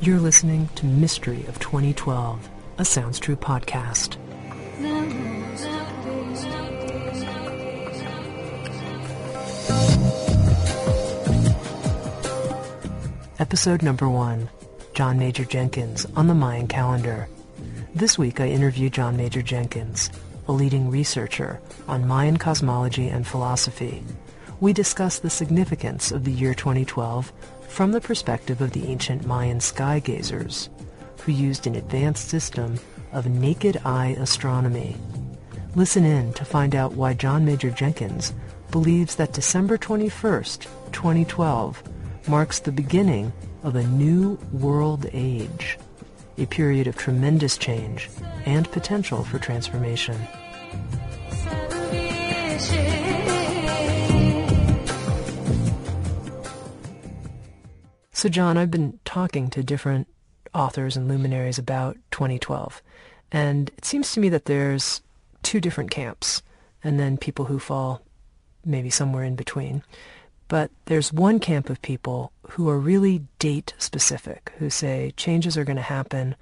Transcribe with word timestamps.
You're 0.00 0.20
listening 0.20 0.68
to 0.76 0.86
Mystery 0.86 1.44
of 1.48 1.58
2012, 1.58 2.48
a 2.78 2.84
Sounds 2.84 3.18
True 3.18 3.34
podcast. 3.34 4.16
Episode 13.40 13.82
number 13.82 14.08
one 14.08 14.48
John 14.94 15.18
Major 15.18 15.44
Jenkins 15.44 16.06
on 16.14 16.28
the 16.28 16.34
Mayan 16.34 16.68
calendar. 16.68 17.28
This 17.92 18.16
week 18.16 18.38
I 18.40 18.46
interview 18.46 18.90
John 18.90 19.16
Major 19.16 19.42
Jenkins, 19.42 20.10
a 20.46 20.52
leading 20.52 20.90
researcher 20.90 21.60
on 21.88 22.06
Mayan 22.06 22.36
cosmology 22.36 23.08
and 23.08 23.26
philosophy. 23.26 24.04
We 24.60 24.72
discuss 24.72 25.18
the 25.18 25.30
significance 25.30 26.12
of 26.12 26.22
the 26.22 26.32
year 26.32 26.54
2012 26.54 27.32
from 27.68 27.92
the 27.92 28.00
perspective 28.00 28.60
of 28.60 28.72
the 28.72 28.86
ancient 28.86 29.26
Mayan 29.26 29.60
sky 29.60 30.00
gazers, 30.00 30.68
who 31.20 31.32
used 31.32 31.66
an 31.66 31.76
advanced 31.76 32.28
system 32.28 32.78
of 33.12 33.26
naked 33.26 33.80
eye 33.84 34.16
astronomy. 34.18 34.96
Listen 35.74 36.04
in 36.04 36.32
to 36.32 36.44
find 36.44 36.74
out 36.74 36.94
why 36.94 37.14
John 37.14 37.44
Major 37.44 37.70
Jenkins 37.70 38.32
believes 38.70 39.14
that 39.16 39.32
December 39.32 39.78
21st, 39.78 40.66
2012, 40.92 41.82
marks 42.28 42.58
the 42.58 42.72
beginning 42.72 43.32
of 43.62 43.76
a 43.76 43.84
new 43.84 44.38
world 44.52 45.06
age, 45.12 45.78
a 46.36 46.46
period 46.46 46.86
of 46.86 46.96
tremendous 46.96 47.56
change 47.56 48.08
and 48.44 48.70
potential 48.70 49.24
for 49.24 49.38
transformation. 49.38 50.16
So, 58.18 58.28
John, 58.28 58.58
I've 58.58 58.72
been 58.72 58.98
talking 59.04 59.48
to 59.50 59.62
different 59.62 60.08
authors 60.52 60.96
and 60.96 61.06
luminaries 61.06 61.56
about 61.56 61.96
2012, 62.10 62.82
and 63.30 63.70
it 63.78 63.84
seems 63.84 64.10
to 64.10 64.18
me 64.18 64.28
that 64.30 64.46
there's 64.46 65.02
two 65.44 65.60
different 65.60 65.92
camps, 65.92 66.42
and 66.82 66.98
then 66.98 67.16
people 67.16 67.44
who 67.44 67.60
fall 67.60 68.02
maybe 68.64 68.90
somewhere 68.90 69.22
in 69.22 69.36
between. 69.36 69.84
But 70.48 70.72
there's 70.86 71.12
one 71.12 71.38
camp 71.38 71.70
of 71.70 71.80
people 71.80 72.32
who 72.50 72.68
are 72.68 72.80
really 72.80 73.22
date 73.38 73.74
specific, 73.78 74.52
who 74.58 74.68
say 74.68 75.12
changes 75.16 75.56
are 75.56 75.62
going 75.62 75.76
to 75.76 75.82
happen 75.82 76.34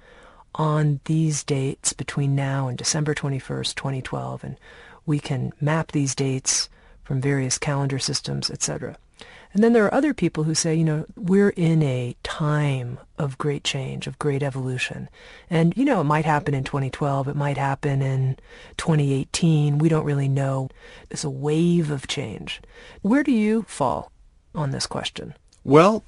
on 0.55 0.99
these 1.05 1.43
dates 1.43 1.93
between 1.93 2.33
now 2.33 2.67
and 2.67 2.75
December 2.75 3.13
21st, 3.13 3.75
2012, 3.75 4.43
and 4.43 4.57
we 5.05 5.19
can 5.19 5.53
map 5.61 5.91
these 5.91 6.15
dates 6.15 6.69
from 7.03 7.21
various 7.21 7.59
calendar 7.59 7.99
systems, 7.99 8.49
etc. 8.49 8.97
And 9.53 9.63
then 9.63 9.73
there 9.73 9.85
are 9.85 9.93
other 9.93 10.13
people 10.13 10.43
who 10.43 10.53
say, 10.53 10.75
you 10.75 10.83
know, 10.83 11.05
we're 11.15 11.49
in 11.49 11.81
a 11.81 12.15
time 12.21 12.99
of 13.17 13.37
great 13.37 13.63
change, 13.63 14.05
of 14.05 14.19
great 14.19 14.43
evolution. 14.43 15.09
And, 15.49 15.75
you 15.75 15.85
know, 15.85 16.01
it 16.01 16.03
might 16.03 16.25
happen 16.25 16.53
in 16.53 16.63
2012. 16.63 17.27
It 17.27 17.35
might 17.35 17.57
happen 17.57 18.01
in 18.01 18.37
2018. 18.77 19.79
We 19.79 19.89
don't 19.89 20.05
really 20.05 20.27
know. 20.27 20.69
It's 21.09 21.23
a 21.23 21.29
wave 21.29 21.89
of 21.89 22.07
change. 22.07 22.61
Where 23.01 23.23
do 23.23 23.31
you 23.31 23.63
fall 23.63 24.11
on 24.53 24.71
this 24.71 24.85
question? 24.85 25.33
Well, 25.63 26.03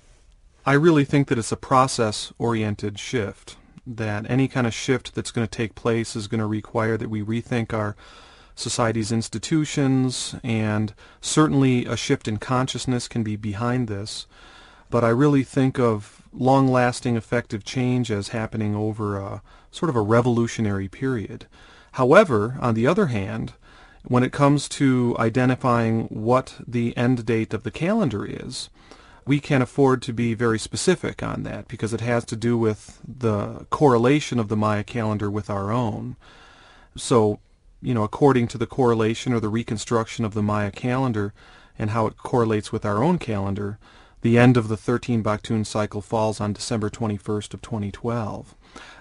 I 0.65 0.73
really 0.73 1.05
think 1.05 1.29
that 1.29 1.39
it's 1.39 1.51
a 1.51 1.57
process-oriented 1.57 2.99
shift, 2.99 3.55
that 3.87 4.29
any 4.29 4.47
kind 4.47 4.67
of 4.67 4.73
shift 4.73 5.15
that's 5.15 5.31
going 5.31 5.47
to 5.47 5.57
take 5.57 5.73
place 5.73 6.15
is 6.15 6.27
going 6.27 6.41
to 6.41 6.45
require 6.45 6.97
that 6.97 7.09
we 7.09 7.23
rethink 7.23 7.73
our 7.73 7.95
society's 8.59 9.11
institutions, 9.11 10.35
and 10.43 10.93
certainly 11.21 11.85
a 11.85 11.95
shift 11.95 12.27
in 12.27 12.37
consciousness 12.37 13.07
can 13.07 13.23
be 13.23 13.35
behind 13.35 13.87
this. 13.87 14.27
But 14.89 15.03
I 15.03 15.09
really 15.09 15.43
think 15.43 15.79
of 15.79 16.23
long-lasting 16.33 17.15
effective 17.15 17.63
change 17.63 18.11
as 18.11 18.29
happening 18.29 18.75
over 18.75 19.17
a 19.17 19.41
sort 19.71 19.89
of 19.89 19.95
a 19.95 20.01
revolutionary 20.01 20.87
period. 20.87 21.47
However, 21.93 22.57
on 22.59 22.73
the 22.73 22.87
other 22.87 23.07
hand, 23.07 23.53
when 24.03 24.23
it 24.23 24.31
comes 24.31 24.69
to 24.69 25.15
identifying 25.19 26.05
what 26.05 26.55
the 26.67 26.95
end 26.97 27.25
date 27.25 27.53
of 27.53 27.63
the 27.63 27.71
calendar 27.71 28.25
is, 28.25 28.69
we 29.25 29.39
can 29.39 29.61
afford 29.61 30.01
to 30.01 30.13
be 30.13 30.33
very 30.33 30.57
specific 30.57 31.21
on 31.21 31.43
that 31.43 31.67
because 31.67 31.93
it 31.93 32.01
has 32.01 32.25
to 32.25 32.35
do 32.35 32.57
with 32.57 32.99
the 33.07 33.65
correlation 33.69 34.39
of 34.39 34.47
the 34.47 34.57
Maya 34.57 34.83
calendar 34.83 35.29
with 35.29 35.49
our 35.49 35.71
own. 35.71 36.15
So 36.95 37.39
you 37.81 37.93
know, 37.93 38.03
according 38.03 38.47
to 38.49 38.57
the 38.57 38.67
correlation 38.67 39.33
or 39.33 39.39
the 39.39 39.49
reconstruction 39.49 40.25
of 40.25 40.33
the 40.33 40.43
Maya 40.43 40.71
calendar 40.71 41.33
and 41.77 41.91
how 41.91 42.05
it 42.07 42.17
correlates 42.17 42.71
with 42.71 42.85
our 42.85 43.03
own 43.03 43.17
calendar, 43.17 43.79
the 44.21 44.37
end 44.37 44.57
of 44.57 44.67
the 44.67 44.77
13 44.77 45.23
Baktun 45.23 45.65
cycle 45.65 46.01
falls 46.01 46.41
on 46.41 46.53
December 46.53 46.89
21st 46.89 47.53
of 47.53 47.61
2012. 47.61 48.55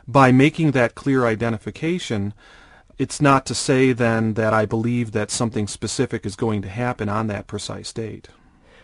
By 0.07 0.31
making 0.31 0.71
that 0.73 0.95
clear 0.95 1.27
identification, 1.27 2.35
it's 2.99 3.21
not 3.21 3.47
to 3.47 3.55
say 3.55 3.93
then 3.93 4.35
that 4.35 4.55
I 4.55 4.65
believe 4.65 5.13
that 5.13 5.31
something 5.31 5.67
specific 5.67 6.25
is 6.25 6.37
going 6.37 6.63
to 6.63 6.69
happen 6.69 7.09
on 7.09 7.27
that 7.27 7.47
precise 7.47 7.93
date. 7.93 8.29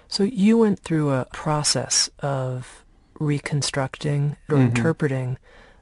So 0.09 0.25
you 0.25 0.59
went 0.59 0.81
through 0.81 1.11
a 1.11 1.27
process 1.33 2.11
of 2.21 2.85
reconstructing 3.19 4.37
or 4.49 4.57
mm-hmm. 4.57 4.77
interpreting 4.77 5.39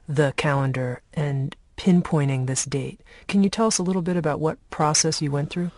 the 0.07 0.33
calendar 0.37 1.01
and 1.13 1.55
pinpointing 1.77 2.47
this 2.47 2.65
date. 2.65 3.01
Can 3.27 3.43
you 3.43 3.49
tell 3.49 3.67
us 3.67 3.77
a 3.77 3.83
little 3.83 4.01
bit 4.01 4.17
about 4.17 4.39
what 4.39 4.57
process 4.69 5.21
you 5.21 5.31
went 5.31 5.49
through? 5.49 5.71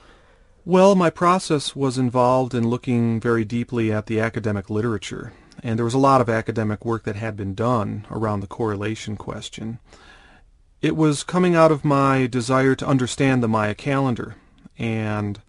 Well, 0.65 0.95
my 0.95 1.09
process 1.09 1.75
was 1.75 1.97
involved 1.97 2.55
in 2.55 2.67
looking 2.67 3.19
very 3.19 3.45
deeply 3.45 3.91
at 3.91 4.07
the 4.07 4.19
academic 4.19 4.69
literature, 4.69 5.31
and 5.61 5.77
there 5.77 5.85
was 5.85 5.93
a 5.93 5.99
lot 5.99 6.21
of 6.21 6.29
academic 6.29 6.83
work 6.83 7.03
that 7.03 7.15
had 7.15 7.35
been 7.35 7.53
done 7.53 8.07
around 8.09 8.39
the 8.39 8.47
correlation 8.47 9.15
question. 9.15 9.77
It 10.81 10.95
was 10.95 11.23
coming 11.23 11.55
out 11.55 11.71
of 11.71 11.85
my 11.85 12.25
desire 12.25 12.73
to 12.75 12.87
understand 12.87 13.43
the 13.43 13.47
Maya 13.47 13.75
calendar, 13.75 14.35
and 14.77 15.39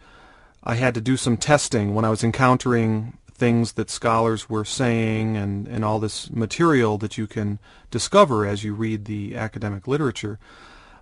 I 0.63 0.75
had 0.75 0.95
to 0.95 1.01
do 1.01 1.17
some 1.17 1.37
testing 1.37 1.95
when 1.95 2.05
I 2.05 2.11
was 2.11 2.23
encountering 2.23 3.17
things 3.37 3.75
that 3.75 3.91
scholars 3.91 4.51
were 4.51 4.65
saying 4.65 5.37
and, 5.37 5.69
and 5.69 5.85
all 5.85 6.01
this 6.01 6.31
material 6.31 6.99
that 6.99 7.17
you 7.17 7.27
can 7.27 7.59
discover 7.91 8.45
as 8.45 8.65
you 8.65 8.75
read 8.75 9.05
the 9.05 9.37
academic 9.37 9.87
literature, 9.87 10.39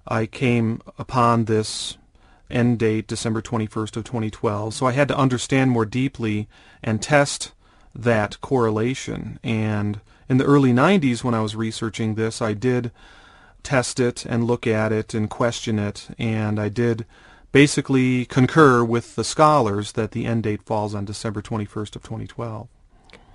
I 0.07 0.27
came 0.27 0.83
upon 0.99 1.47
this 1.47 1.97
end 2.51 2.79
date, 2.79 3.07
December 3.07 3.41
21st 3.41 3.97
of 3.97 4.05
2012. 4.05 4.75
So 4.75 4.87
I 4.87 4.93
had 4.93 5.09
to 5.09 5.17
understand 5.17 5.71
more 5.71 5.87
deeply 5.87 6.49
and 6.83 7.01
test 7.01 7.53
that 7.95 8.41
correlation. 8.41 9.39
And 9.43 10.01
in 10.29 10.39
the 10.39 10.45
early 10.45 10.73
90s 10.73 11.25
when 11.25 11.35
I 11.35 11.41
was 11.41 11.57
researching 11.57 12.15
this, 12.15 12.43
I 12.43 12.53
did 12.53 12.91
test 13.63 13.99
it 13.99 14.27
and 14.27 14.45
look 14.45 14.67
at 14.67 14.93
it 14.93 15.15
and 15.15 15.31
question 15.31 15.79
it, 15.79 16.09
and 16.19 16.61
I 16.61 16.69
did 16.69 17.07
basically 17.55 18.25
concur 18.25 18.83
with 18.83 19.15
the 19.15 19.23
scholars 19.23 19.93
that 19.93 20.11
the 20.11 20.27
end 20.27 20.43
date 20.43 20.61
falls 20.65 20.93
on 20.93 21.05
December 21.05 21.41
21st 21.41 21.95
of 21.95 22.03
2012. 22.03 22.67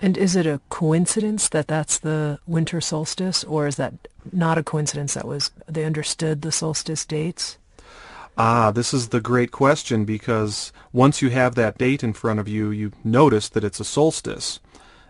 And 0.01 0.17
is 0.17 0.35
it 0.35 0.45
a 0.45 0.59
coincidence 0.67 1.47
that 1.47 1.69
that's 1.69 1.97
the 1.97 2.39
winter 2.45 2.81
solstice, 2.81 3.45
or 3.45 3.65
is 3.65 3.77
that 3.77 3.93
not 4.33 4.57
a 4.57 4.63
coincidence 4.63 5.13
that 5.13 5.25
was 5.25 5.51
they 5.67 5.85
understood 5.85 6.41
the 6.41 6.51
solstice 6.51 7.05
dates? 7.05 7.57
Ah, 8.37 8.71
this 8.71 8.93
is 8.93 9.07
the 9.07 9.21
great 9.21 9.51
question 9.51 10.03
because 10.03 10.73
once 10.91 11.21
you 11.21 11.29
have 11.29 11.55
that 11.55 11.77
date 11.77 12.03
in 12.03 12.11
front 12.11 12.41
of 12.41 12.47
you, 12.49 12.71
you 12.71 12.91
notice 13.05 13.47
that 13.47 13.63
it's 13.63 13.79
a 13.79 13.85
solstice. 13.85 14.59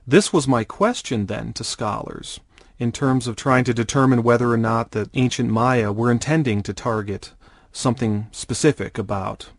This 0.05 0.31
was 0.31 0.47
my 0.47 0.63
question 0.63 1.25
then 1.25 1.53
to 1.53 1.63
scholars 1.63 2.39
in 2.77 2.91
terms 2.91 3.25
of 3.25 3.35
trying 3.35 3.63
to 3.63 3.73
determine 3.73 4.21
whether 4.21 4.51
or 4.51 4.57
not 4.57 4.91
the 4.91 5.09
ancient 5.15 5.49
Maya 5.49 5.91
were 5.91 6.11
intending 6.11 6.61
to 6.61 6.73
target 6.73 7.33
something 7.71 8.27
specific 8.31 8.97
about 8.97 9.49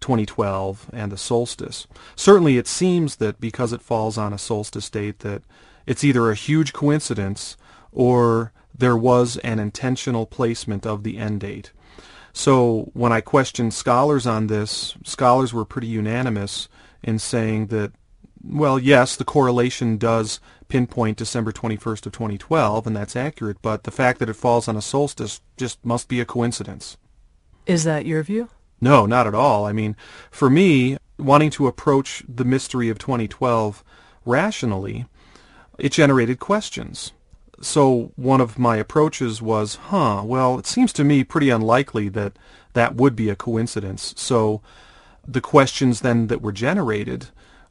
2012 0.00 0.90
and 0.92 1.10
the 1.10 1.16
solstice. 1.16 1.86
Certainly 2.16 2.56
it 2.56 2.66
seems 2.66 3.16
that 3.16 3.40
because 3.40 3.72
it 3.72 3.82
falls 3.82 4.16
on 4.16 4.32
a 4.32 4.38
solstice 4.38 4.88
date 4.88 5.20
that 5.20 5.42
it's 5.86 6.04
either 6.04 6.30
a 6.30 6.34
huge 6.34 6.72
coincidence 6.72 7.56
or 7.92 8.52
there 8.76 8.96
was 8.96 9.36
an 9.38 9.58
intentional 9.58 10.26
placement 10.26 10.86
of 10.86 11.02
the 11.02 11.18
end 11.18 11.40
date. 11.40 11.72
So 12.32 12.90
when 12.92 13.12
I 13.12 13.20
questioned 13.20 13.74
scholars 13.74 14.26
on 14.26 14.46
this, 14.46 14.96
scholars 15.04 15.52
were 15.52 15.64
pretty 15.64 15.88
unanimous 15.88 16.68
in 17.02 17.18
saying 17.18 17.68
that, 17.68 17.92
well, 18.44 18.78
yes, 18.78 19.16
the 19.16 19.24
correlation 19.24 19.96
does 19.96 20.38
pinpoint 20.68 21.16
December 21.16 21.50
21st 21.50 22.06
of 22.06 22.12
2012, 22.12 22.86
and 22.86 22.94
that's 22.94 23.16
accurate, 23.16 23.60
but 23.62 23.82
the 23.82 23.90
fact 23.90 24.20
that 24.20 24.28
it 24.28 24.34
falls 24.34 24.68
on 24.68 24.76
a 24.76 24.82
solstice 24.82 25.40
just 25.56 25.84
must 25.84 26.08
be 26.08 26.20
a 26.20 26.24
coincidence. 26.24 26.96
Is 27.68 27.84
that 27.84 28.06
your 28.06 28.22
view? 28.22 28.48
No, 28.80 29.04
not 29.04 29.26
at 29.26 29.34
all. 29.34 29.66
I 29.66 29.72
mean, 29.72 29.94
for 30.30 30.48
me, 30.48 30.96
wanting 31.18 31.50
to 31.50 31.66
approach 31.66 32.24
the 32.26 32.44
mystery 32.44 32.88
of 32.88 32.98
2012 32.98 33.84
rationally, 34.24 35.04
it 35.78 35.92
generated 35.92 36.40
questions. 36.40 37.12
So 37.60 38.12
one 38.16 38.40
of 38.40 38.58
my 38.58 38.76
approaches 38.76 39.42
was, 39.42 39.76
huh, 39.76 40.22
well, 40.24 40.58
it 40.58 40.66
seems 40.66 40.94
to 40.94 41.04
me 41.04 41.24
pretty 41.24 41.50
unlikely 41.50 42.08
that 42.10 42.38
that 42.72 42.94
would 42.94 43.14
be 43.14 43.28
a 43.28 43.36
coincidence. 43.36 44.14
So 44.16 44.62
the 45.26 45.40
questions 45.42 46.00
then 46.00 46.28
that 46.28 46.40
were 46.40 46.52
generated 46.52 47.28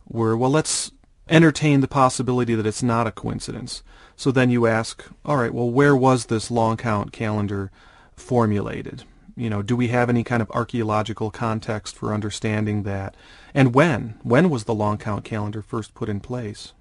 were, 0.08 0.38
well, 0.38 0.52
let's 0.52 0.92
entertain 1.28 1.82
the 1.82 1.88
possibility 1.88 2.54
that 2.54 2.68
it's 2.68 2.84
not 2.84 3.08
a 3.08 3.12
coincidence. 3.12 3.82
So 4.16 4.30
then 4.30 4.52
you 4.52 4.68
ask, 4.68 5.06
all 5.26 5.38
right, 5.38 5.54
well, 5.54 5.70
where 5.70 5.96
was 5.96 6.26
this 6.26 6.52
long 6.52 6.78
count 6.78 7.12
calendar 7.12 7.72
formulated? 8.16 9.04
You 9.38 9.52
know, 9.52 9.62
do 9.62 9.76
we 9.76 9.90
have 9.90 10.10
any 10.10 10.24
kind 10.24 10.42
of 10.42 10.50
archaeological 10.52 11.30
context 11.30 11.96
for 11.96 12.14
understanding 12.14 12.84
that? 12.84 13.16
And 13.54 13.74
when? 13.74 14.20
When 14.24 14.50
was 14.50 14.64
the 14.64 14.74
long 14.74 14.98
count 14.98 15.24
calendar 15.24 15.62
first 15.62 15.94
put 15.94 16.10
in 16.10 16.20
place? 16.20 16.74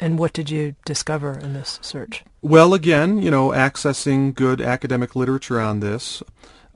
And 0.00 0.18
what 0.18 0.32
did 0.32 0.50
you 0.50 0.74
discover 0.84 1.38
in 1.38 1.52
this 1.52 1.78
search? 1.82 2.24
Well, 2.42 2.74
again, 2.74 3.20
you 3.20 3.30
know, 3.30 3.50
accessing 3.50 4.34
good 4.34 4.60
academic 4.60 5.14
literature 5.14 5.60
on 5.60 5.80
this, 5.80 6.22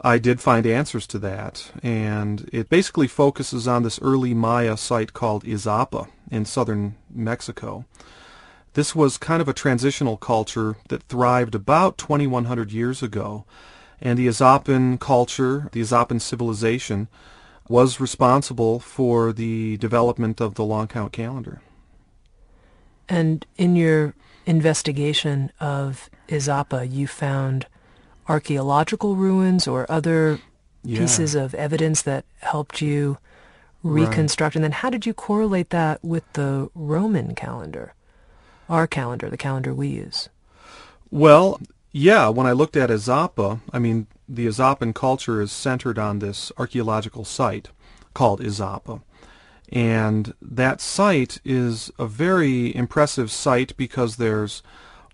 I 0.02 0.18
did 0.18 0.40
find 0.40 0.66
answers 0.66 1.06
to 1.08 1.18
that. 1.20 1.70
And 1.82 2.48
it 2.52 2.68
basically 2.68 3.08
focuses 3.08 3.66
on 3.66 3.82
this 3.82 4.00
early 4.00 4.34
Maya 4.34 4.76
site 4.76 5.12
called 5.12 5.44
Izapa 5.44 6.08
in 6.30 6.44
southern 6.44 6.96
Mexico. 7.10 7.84
This 8.74 8.94
was 8.94 9.18
kind 9.18 9.42
of 9.42 9.48
a 9.48 9.54
transitional 9.54 10.16
culture 10.16 10.76
that 10.88 11.02
thrived 11.04 11.54
about 11.54 11.98
2100 11.98 12.70
years 12.70 13.02
ago. 13.02 13.44
And 14.02 14.18
the 14.18 14.26
Izapan 14.26 14.98
culture, 14.98 15.68
the 15.72 15.80
Izapan 15.80 16.20
civilization, 16.20 17.08
was 17.68 18.00
responsible 18.00 18.80
for 18.80 19.32
the 19.32 19.76
development 19.76 20.40
of 20.40 20.54
the 20.54 20.64
long 20.64 20.88
count 20.88 21.12
calendar. 21.12 21.60
And 23.08 23.44
in 23.56 23.76
your 23.76 24.14
investigation 24.46 25.52
of 25.60 26.08
Izapa, 26.28 26.90
you 26.90 27.06
found 27.06 27.66
archaeological 28.28 29.16
ruins 29.16 29.68
or 29.68 29.86
other 29.90 30.38
Yeah. 30.82 31.00
pieces 31.00 31.34
of 31.34 31.54
evidence 31.54 32.02
that 32.02 32.24
helped 32.38 32.80
you 32.80 33.18
reconstruct. 33.82 34.54
And 34.54 34.64
then 34.64 34.72
how 34.72 34.90
did 34.90 35.04
you 35.04 35.12
correlate 35.12 35.70
that 35.70 36.02
with 36.02 36.24
the 36.32 36.70
Roman 36.74 37.34
calendar, 37.34 37.94
our 38.68 38.86
calendar, 38.86 39.28
the 39.28 39.36
calendar 39.36 39.74
we 39.74 39.88
use? 39.88 40.28
Well, 41.10 41.60
yeah, 41.92 42.28
when 42.28 42.46
I 42.46 42.52
looked 42.52 42.76
at 42.76 42.90
Izapa, 42.90 43.60
I 43.72 43.78
mean, 43.78 44.06
the 44.28 44.46
Izapan 44.46 44.94
culture 44.94 45.40
is 45.40 45.50
centered 45.50 45.98
on 45.98 46.18
this 46.18 46.52
archaeological 46.56 47.24
site 47.24 47.70
called 48.14 48.40
Izapa. 48.40 49.02
And 49.72 50.34
that 50.42 50.80
site 50.80 51.40
is 51.44 51.90
a 51.98 52.06
very 52.06 52.74
impressive 52.74 53.30
site 53.30 53.76
because 53.76 54.16
there's 54.16 54.62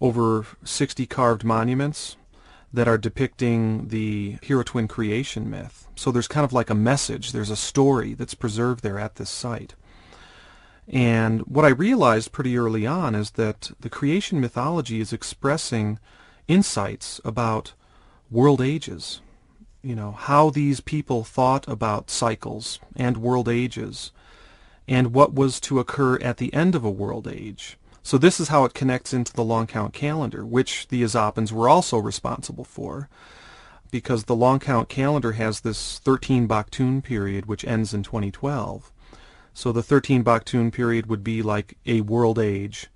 over 0.01 0.47
60 0.65 1.07
carved 1.07 1.45
monuments 1.45 2.17
that 2.73 2.89
are 2.89 2.99
depicting 2.99 3.89
the 3.89 4.37
hero 4.43 4.63
twin 4.63 4.89
creation 4.89 5.49
myth. 5.49 5.89
So 5.95 6.11
there's 6.11 6.29
kind 6.29 6.45
of 6.45 6.53
like 6.53 6.69
a 6.69 6.75
message, 6.75 7.33
there's 7.33 7.51
a 7.51 7.57
story 7.57 8.13
that's 8.13 8.35
preserved 8.35 8.83
there 8.83 8.99
at 8.99 9.17
this 9.17 9.31
site. 9.31 9.75
And 10.89 11.41
what 11.47 11.65
I 11.65 11.69
realized 11.69 12.33
pretty 12.33 12.57
early 12.57 12.87
on 12.87 13.15
is 13.15 13.33
that 13.33 13.73
the 13.81 13.91
creation 13.91 14.41
mythology 14.41 15.01
is 15.01 15.13
expressing 15.13 15.99
insights 16.49 17.21
about 17.25 17.73
world 18.31 18.61
ages. 18.61 19.21
You 19.83 19.95
know, 19.95 20.13
how 20.13 20.51
these 20.51 20.81
people 20.81 21.23
thought 21.23 21.67
about 21.69 22.11
cycles 22.11 22.81
and 22.97 23.17
world 23.17 23.49
ages 23.49 24.11
and 24.89 25.13
what 25.13 25.35
was 25.35 25.61
to 25.61 25.79
occur 25.79 26.19
at 26.19 26.39
the 26.39 26.53
end 26.55 26.75
of 26.75 26.85
a 26.85 26.91
world 26.91 27.29
age. 27.29 27.77
So 28.03 28.19
this 28.19 28.39
is 28.39 28.49
how 28.49 28.65
it 28.65 28.75
connects 28.75 29.13
into 29.13 29.33
the 29.33 29.43
long 29.43 29.67
count 29.67 29.93
calendar, 29.93 30.47
which 30.47 30.89
the 30.89 31.03
Izapans 31.03 31.51
were 31.51 31.69
also 31.69 31.99
responsible 31.99 32.65
for, 32.65 33.09
because 33.91 34.25
the 34.25 34.37
long 34.37 34.61
count 34.61 34.89
calendar 34.89 35.33
has 35.33 35.61
this 35.61 35.99
13 35.99 36.47
Baktun 36.47 37.03
period, 37.03 37.47
which 37.47 37.65
ends 37.65 37.93
in 37.93 38.03
2012. 38.05 38.93
So 39.55 39.73
the 39.73 39.83
13 39.83 40.23
Baktun 40.23 40.73
period 40.73 41.07
would 41.07 41.25
be 41.25 41.43
like 41.43 41.79
a 41.87 42.03
world 42.03 42.39
age. 42.39 42.89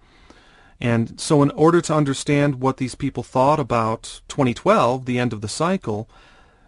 And 0.80 1.20
so 1.20 1.42
in 1.42 1.50
order 1.50 1.80
to 1.82 1.94
understand 1.94 2.60
what 2.60 2.78
these 2.78 2.94
people 2.94 3.22
thought 3.22 3.60
about 3.60 4.22
2012, 4.28 5.04
the 5.04 5.18
end 5.18 5.32
of 5.32 5.42
the 5.42 5.48
cycle, 5.48 6.08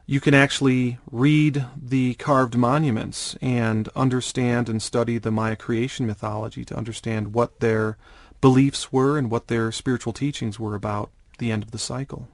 you 0.04 0.20
can 0.20 0.34
actually 0.34 0.98
read 1.10 1.64
the 1.74 2.14
carved 2.14 2.56
monuments 2.56 3.36
and 3.40 3.88
understand 3.96 4.68
and 4.68 4.82
study 4.82 5.16
the 5.16 5.30
Maya 5.30 5.56
creation 5.56 6.06
mythology 6.06 6.64
to 6.66 6.76
understand 6.76 7.32
what 7.32 7.60
their 7.60 7.96
beliefs 8.40 8.92
were 8.92 9.16
and 9.16 9.30
what 9.30 9.46
their 9.46 9.72
spiritual 9.72 10.12
teachings 10.12 10.58
were 10.58 10.74
about 10.74 11.10
the 11.38 11.50
end 11.50 11.62
of 11.62 11.70
the 11.70 11.78
cycle. 11.78 12.28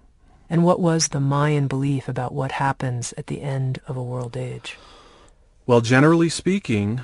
And 0.50 0.64
what 0.64 0.80
was 0.80 1.08
the 1.08 1.20
Mayan 1.20 1.69
belief 1.69 2.08
about 2.08 2.32
what 2.32 2.52
happens 2.52 3.12
at 3.19 3.26
the 3.26 3.42
end 3.42 3.80
of 3.86 3.96
a 3.96 4.02
world 4.02 4.36
age? 4.36 4.78
Well, 5.66 5.82
generally 5.82 6.30
speaking, 6.30 7.02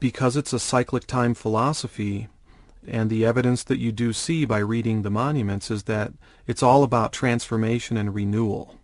because 0.00 0.36
it's 0.36 0.54
a 0.54 0.58
cyclic 0.58 1.06
time 1.06 1.34
philosophy, 1.34 2.28
and 2.86 3.10
the 3.10 3.24
evidence 3.24 3.62
that 3.64 3.78
you 3.78 3.92
do 3.92 4.12
see 4.12 4.44
by 4.44 4.58
reading 4.58 5.02
the 5.02 5.10
monuments 5.10 5.70
is 5.70 5.84
that 5.84 6.12
it's 6.46 6.62
all 6.62 6.82
about 6.82 7.12
transformation 7.12 7.96
and 7.96 8.14
renewal. 8.14 8.76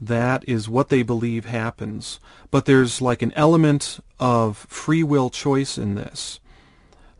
That 0.00 0.44
is 0.48 0.68
what 0.68 0.88
they 0.88 1.02
believe 1.02 1.44
happens. 1.44 2.18
But 2.50 2.64
there's 2.64 3.00
like 3.00 3.22
an 3.22 3.32
element 3.34 4.00
of 4.18 4.56
free 4.56 5.02
will 5.02 5.30
choice 5.30 5.78
in 5.78 5.94
this. 5.94 6.40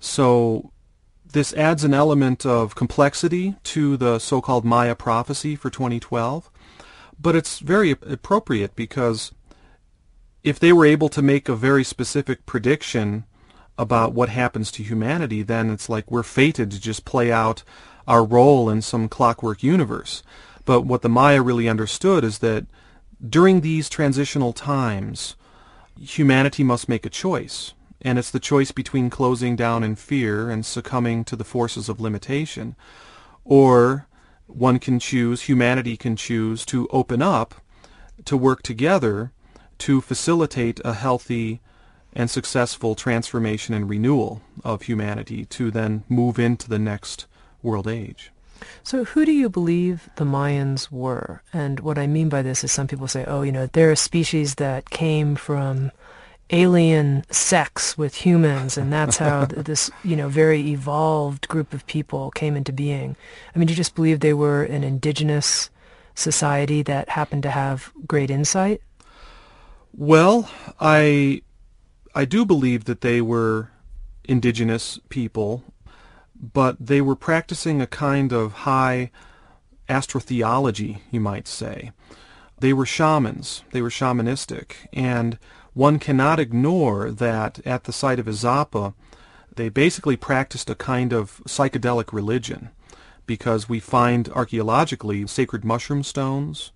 So 0.00 0.72
this 1.32 1.54
adds 1.54 1.84
an 1.84 1.94
element 1.94 2.44
of 2.44 2.74
complexity 2.74 3.54
to 3.64 3.96
the 3.96 4.18
so-called 4.18 4.64
Maya 4.64 4.94
prophecy 4.94 5.56
for 5.56 5.70
2012. 5.70 6.50
But 7.20 7.36
it's 7.36 7.60
very 7.60 7.92
appropriate 7.92 8.74
because 8.74 9.32
if 10.42 10.58
they 10.58 10.72
were 10.72 10.86
able 10.86 11.08
to 11.10 11.22
make 11.22 11.48
a 11.48 11.54
very 11.54 11.84
specific 11.84 12.46
prediction 12.46 13.24
about 13.78 14.12
what 14.12 14.28
happens 14.28 14.70
to 14.72 14.82
humanity, 14.82 15.42
then 15.42 15.70
it's 15.70 15.88
like 15.88 16.10
we're 16.10 16.22
fated 16.22 16.70
to 16.70 16.80
just 16.80 17.04
play 17.04 17.32
out 17.32 17.62
our 18.06 18.24
role 18.24 18.68
in 18.68 18.82
some 18.82 19.08
clockwork 19.08 19.62
universe. 19.62 20.22
But 20.64 20.82
what 20.82 21.02
the 21.02 21.08
Maya 21.08 21.42
really 21.42 21.68
understood 21.68 22.24
is 22.24 22.38
that 22.38 22.66
during 23.26 23.60
these 23.60 23.88
transitional 23.88 24.52
times, 24.52 25.36
humanity 26.00 26.64
must 26.64 26.88
make 26.88 27.06
a 27.06 27.10
choice. 27.10 27.74
And 28.00 28.18
it's 28.18 28.30
the 28.30 28.40
choice 28.40 28.72
between 28.72 29.10
closing 29.10 29.54
down 29.54 29.84
in 29.84 29.94
fear 29.94 30.50
and 30.50 30.66
succumbing 30.66 31.24
to 31.24 31.36
the 31.36 31.44
forces 31.44 31.88
of 31.88 32.00
limitation. 32.00 32.74
Or 33.44 34.06
one 34.46 34.78
can 34.78 34.98
choose, 34.98 35.42
humanity 35.42 35.96
can 35.96 36.16
choose 36.16 36.66
to 36.66 36.88
open 36.88 37.22
up, 37.22 37.54
to 38.24 38.36
work 38.36 38.62
together, 38.62 39.32
to 39.78 40.00
facilitate 40.00 40.80
a 40.84 40.94
healthy 40.94 41.60
and 42.12 42.30
successful 42.30 42.94
transformation 42.94 43.74
and 43.74 43.88
renewal 43.88 44.42
of 44.64 44.82
humanity 44.82 45.44
to 45.46 45.70
then 45.70 46.04
move 46.08 46.38
into 46.38 46.68
the 46.68 46.78
next 46.78 47.26
world 47.62 47.88
age. 47.88 48.30
So 48.82 49.04
who 49.04 49.24
do 49.24 49.32
you 49.32 49.48
believe 49.48 50.08
the 50.16 50.24
Mayans 50.24 50.90
were? 50.90 51.42
And 51.52 51.80
what 51.80 51.98
I 51.98 52.06
mean 52.06 52.28
by 52.28 52.42
this 52.42 52.62
is 52.62 52.72
some 52.72 52.86
people 52.86 53.08
say, 53.08 53.24
oh, 53.26 53.42
you 53.42 53.52
know, 53.52 53.66
they're 53.66 53.92
a 53.92 53.96
species 53.96 54.56
that 54.56 54.90
came 54.90 55.34
from 55.34 55.90
alien 56.50 57.24
sex 57.30 57.96
with 57.96 58.14
humans 58.14 58.76
and 58.76 58.92
that's 58.92 59.16
how 59.16 59.44
this, 59.46 59.90
you 60.04 60.14
know, 60.14 60.28
very 60.28 60.60
evolved 60.70 61.48
group 61.48 61.72
of 61.72 61.86
people 61.86 62.30
came 62.32 62.56
into 62.56 62.72
being. 62.72 63.16
I 63.54 63.58
mean, 63.58 63.66
do 63.66 63.72
you 63.72 63.76
just 63.76 63.94
believe 63.94 64.20
they 64.20 64.34
were 64.34 64.62
an 64.64 64.84
indigenous 64.84 65.70
society 66.14 66.82
that 66.82 67.08
happened 67.08 67.42
to 67.44 67.50
have 67.50 67.92
great 68.06 68.30
insight? 68.30 68.82
Well, 69.94 70.50
I 70.80 71.42
I 72.14 72.24
do 72.24 72.44
believe 72.44 72.84
that 72.84 73.00
they 73.00 73.20
were 73.20 73.70
indigenous 74.24 75.00
people, 75.08 75.64
but 76.34 76.76
they 76.78 77.00
were 77.00 77.16
practicing 77.16 77.80
a 77.80 77.86
kind 77.86 78.32
of 78.32 78.52
high 78.52 79.10
astrotheology, 79.88 81.00
you 81.10 81.20
might 81.20 81.48
say. 81.48 81.92
They 82.60 82.72
were 82.72 82.86
shamans. 82.86 83.64
They 83.72 83.82
were 83.82 83.88
shamanistic, 83.88 84.72
and 84.92 85.38
one 85.72 85.98
cannot 85.98 86.38
ignore 86.38 87.10
that 87.10 87.64
at 87.66 87.84
the 87.84 87.92
site 87.92 88.18
of 88.18 88.26
Izapa, 88.26 88.94
they 89.56 89.68
basically 89.68 90.16
practiced 90.16 90.68
a 90.70 90.74
kind 90.74 91.12
of 91.12 91.40
psychedelic 91.46 92.12
religion 92.12 92.70
because 93.26 93.68
we 93.68 93.80
find 93.80 94.28
archaeologically 94.30 95.26
sacred 95.26 95.64
mushroom 95.64 96.02
stones. 96.02 96.72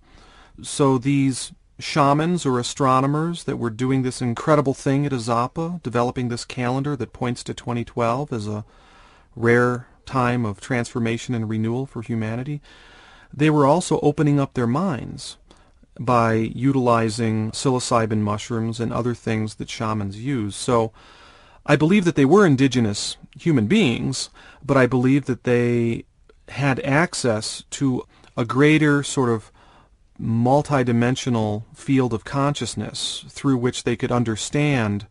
So 0.61 0.97
these 0.97 1.51
shamans 1.79 2.45
or 2.45 2.59
astronomers 2.59 3.43
that 3.43 3.57
were 3.57 3.69
doing 3.69 4.01
this 4.01 4.21
incredible 4.21 4.73
thing 4.73 5.05
at 5.05 5.11
Izapa, 5.11 5.81
developing 5.83 6.29
this 6.29 6.45
calendar 6.45 6.95
that 6.95 7.13
points 7.13 7.43
to 7.43 7.53
2012 7.53 8.33
as 8.33 8.47
a 8.47 8.65
rare 9.35 9.87
time 10.05 10.45
of 10.45 10.59
transformation 10.59 11.35
and 11.35 11.49
renewal 11.49 11.85
for 11.85 12.01
humanity, 12.01 12.61
they 13.33 13.49
were 13.49 13.65
also 13.65 13.99
opening 13.99 14.39
up 14.39 14.53
their 14.53 14.67
minds 14.67 15.37
by 15.99 16.33
utilizing 16.33 17.51
psilocybin 17.51 18.19
mushrooms 18.19 18.79
and 18.79 18.93
other 18.93 19.13
things 19.13 19.55
that 19.55 19.69
shamans 19.69 20.19
use. 20.19 20.55
So 20.55 20.91
I 21.65 21.75
believe 21.75 22.05
that 22.05 22.15
they 22.15 22.25
were 22.25 22.45
indigenous 22.45 23.17
human 23.37 23.67
beings, 23.67 24.29
but 24.65 24.77
I 24.77 24.85
believe 24.85 25.25
that 25.25 25.43
they 25.43 26.05
had 26.49 26.79
access 26.79 27.63
to 27.71 28.03
a 28.35 28.45
greater 28.45 29.03
sort 29.03 29.29
of 29.29 29.51
multidimensional 30.21 31.63
field 31.73 32.13
of 32.13 32.25
consciousness 32.25 33.25
through 33.29 33.57
which 33.57 33.83
they 33.83 33.95
could 33.95 34.11
understand 34.11 35.07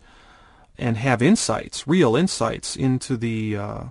and 0.79 0.97
have 0.97 1.23
insights, 1.23 1.87
real 1.87 2.17
insights 2.17 2.77
into 2.77 3.17
the 3.17 3.57
uh, 3.57 3.85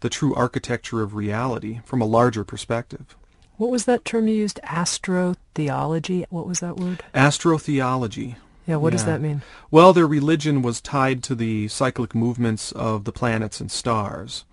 the 0.00 0.10
true 0.10 0.34
architecture 0.34 1.00
of 1.02 1.14
reality 1.14 1.80
from 1.84 2.00
a 2.00 2.06
larger 2.06 2.44
perspective. 2.44 3.16
What 3.56 3.70
was 3.70 3.84
that 3.84 4.04
term 4.04 4.26
you 4.26 4.34
used? 4.34 4.60
Astrotheology? 4.64 6.26
What 6.28 6.46
was 6.46 6.60
that 6.60 6.76
word? 6.76 7.04
Astrotheology. 7.14 8.36
Yeah, 8.66 8.76
what 8.76 8.92
does 8.92 9.04
that 9.04 9.20
mean? 9.20 9.42
Well, 9.70 9.92
their 9.92 10.06
religion 10.06 10.62
was 10.62 10.80
tied 10.80 11.22
to 11.24 11.34
the 11.34 11.68
cyclic 11.68 12.14
movements 12.14 12.72
of 12.72 13.04
the 13.04 13.12
planets 13.12 13.60
and 13.60 13.70
stars. 13.70 14.44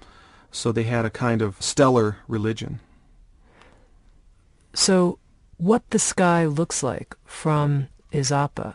So 0.52 0.72
they 0.72 0.84
had 0.84 1.06
a 1.06 1.10
kind 1.10 1.42
of 1.42 1.62
stellar 1.62 2.18
religion. 2.28 2.82
So, 4.74 5.18
what 5.62 5.88
the 5.92 6.00
sky 6.00 6.46
looks 6.46 6.82
like 6.82 7.16
from 7.24 7.88
Izapa, 8.12 8.74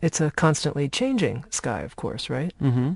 it's 0.00 0.20
a 0.20 0.30
constantly 0.30 0.88
changing 0.88 1.44
sky, 1.50 1.80
of 1.82 1.96
course, 1.96 2.30
right? 2.30 2.54
Mm-hmm. 2.62 2.92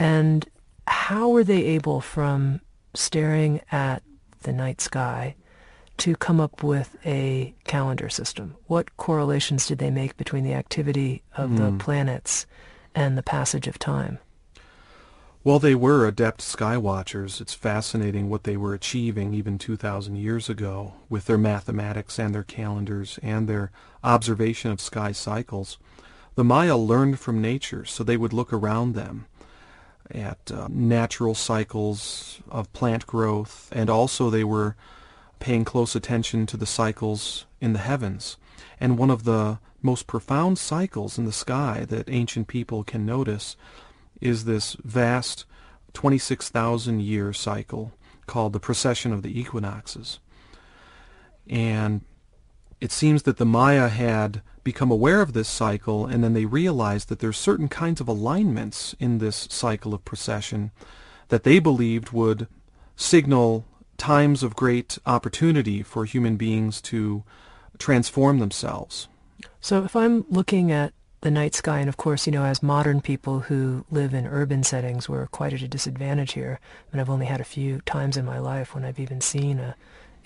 And 0.00 0.48
how 0.88 1.28
were 1.28 1.44
they 1.44 1.62
able, 1.78 2.00
from 2.00 2.60
staring 2.92 3.60
at 3.70 4.02
the 4.42 4.52
night 4.52 4.80
sky, 4.80 5.36
to 5.98 6.16
come 6.16 6.40
up 6.40 6.64
with 6.64 6.96
a 7.06 7.54
calendar 7.62 8.08
system? 8.08 8.56
What 8.66 8.96
correlations 8.96 9.68
did 9.68 9.78
they 9.78 9.90
make 9.92 10.16
between 10.16 10.42
the 10.42 10.54
activity 10.54 11.22
of 11.36 11.56
the 11.56 11.70
Hmm. 11.70 11.78
planets 11.78 12.46
and 12.96 13.16
the 13.16 13.22
passage 13.22 13.68
of 13.68 13.78
time? 13.78 14.18
Well, 15.44 15.58
they 15.58 15.74
were 15.74 16.06
adept 16.06 16.40
sky 16.40 16.78
watchers. 16.78 17.38
It's 17.38 17.52
fascinating 17.52 18.30
what 18.30 18.44
they 18.44 18.56
were 18.56 18.72
achieving 18.72 19.34
even 19.34 19.58
2,000 19.58 20.16
years 20.16 20.48
ago 20.48 20.94
with 21.10 21.26
their 21.26 21.36
mathematics 21.36 22.18
and 22.18 22.34
their 22.34 22.42
calendars 22.42 23.18
and 23.22 23.46
their 23.46 23.70
observation 24.02 24.70
of 24.70 24.80
sky 24.80 25.12
cycles. 25.12 25.76
The 26.34 26.44
Maya 26.44 26.78
learned 26.78 27.20
from 27.20 27.42
nature, 27.42 27.84
so 27.84 28.02
they 28.02 28.16
would 28.16 28.32
look 28.32 28.54
around 28.54 28.94
them 28.94 29.26
at 30.10 30.50
uh, 30.50 30.68
natural 30.70 31.34
cycles 31.34 32.40
of 32.50 32.72
plant 32.72 33.06
growth, 33.06 33.68
and 33.70 33.90
also 33.90 34.30
they 34.30 34.44
were 34.44 34.76
paying 35.40 35.66
close 35.66 35.94
attention 35.94 36.46
to 36.46 36.56
the 36.56 36.64
cycles 36.64 37.44
in 37.60 37.74
the 37.74 37.80
heavens. 37.80 38.38
And 38.80 38.96
one 38.96 39.10
of 39.10 39.24
the 39.24 39.58
most 39.82 40.06
profound 40.06 40.58
cycles 40.58 41.18
in 41.18 41.26
the 41.26 41.32
sky 41.32 41.84
that 41.90 42.08
ancient 42.08 42.48
people 42.48 42.82
can 42.82 43.04
notice 43.04 43.56
is 44.20 44.44
this 44.44 44.76
vast 44.82 45.44
26,000 45.92 47.00
year 47.00 47.32
cycle 47.32 47.92
called 48.26 48.52
the 48.52 48.60
precession 48.60 49.12
of 49.12 49.22
the 49.22 49.38
equinoxes. 49.38 50.18
And 51.48 52.02
it 52.80 52.90
seems 52.90 53.24
that 53.24 53.36
the 53.36 53.44
Maya 53.44 53.88
had 53.88 54.42
become 54.62 54.90
aware 54.90 55.20
of 55.20 55.34
this 55.34 55.48
cycle 55.48 56.06
and 56.06 56.24
then 56.24 56.32
they 56.32 56.46
realized 56.46 57.08
that 57.08 57.18
there's 57.18 57.36
certain 57.36 57.68
kinds 57.68 58.00
of 58.00 58.08
alignments 58.08 58.94
in 58.98 59.18
this 59.18 59.46
cycle 59.50 59.92
of 59.92 60.04
precession 60.04 60.70
that 61.28 61.44
they 61.44 61.58
believed 61.58 62.10
would 62.10 62.48
signal 62.96 63.66
times 63.98 64.42
of 64.42 64.56
great 64.56 64.98
opportunity 65.06 65.82
for 65.82 66.04
human 66.04 66.36
beings 66.36 66.80
to 66.80 67.22
transform 67.78 68.38
themselves. 68.38 69.08
So 69.60 69.84
if 69.84 69.94
I'm 69.94 70.24
looking 70.28 70.72
at 70.72 70.93
the 71.24 71.30
night 71.30 71.54
sky, 71.54 71.80
and 71.80 71.88
of 71.88 71.96
course, 71.96 72.26
you 72.26 72.32
know, 72.32 72.44
as 72.44 72.62
modern 72.62 73.00
people 73.00 73.40
who 73.40 73.86
live 73.90 74.12
in 74.12 74.26
urban 74.26 74.62
settings, 74.62 75.08
we're 75.08 75.26
quite 75.28 75.54
at 75.54 75.62
a 75.62 75.68
disadvantage 75.68 76.34
here. 76.34 76.60
I 76.60 76.92
And 76.92 77.00
I've 77.00 77.08
only 77.08 77.24
had 77.24 77.40
a 77.40 77.44
few 77.44 77.80
times 77.86 78.18
in 78.18 78.26
my 78.26 78.38
life 78.38 78.74
when 78.74 78.84
I've 78.84 79.00
even 79.00 79.22
seen 79.22 79.58
a 79.58 79.74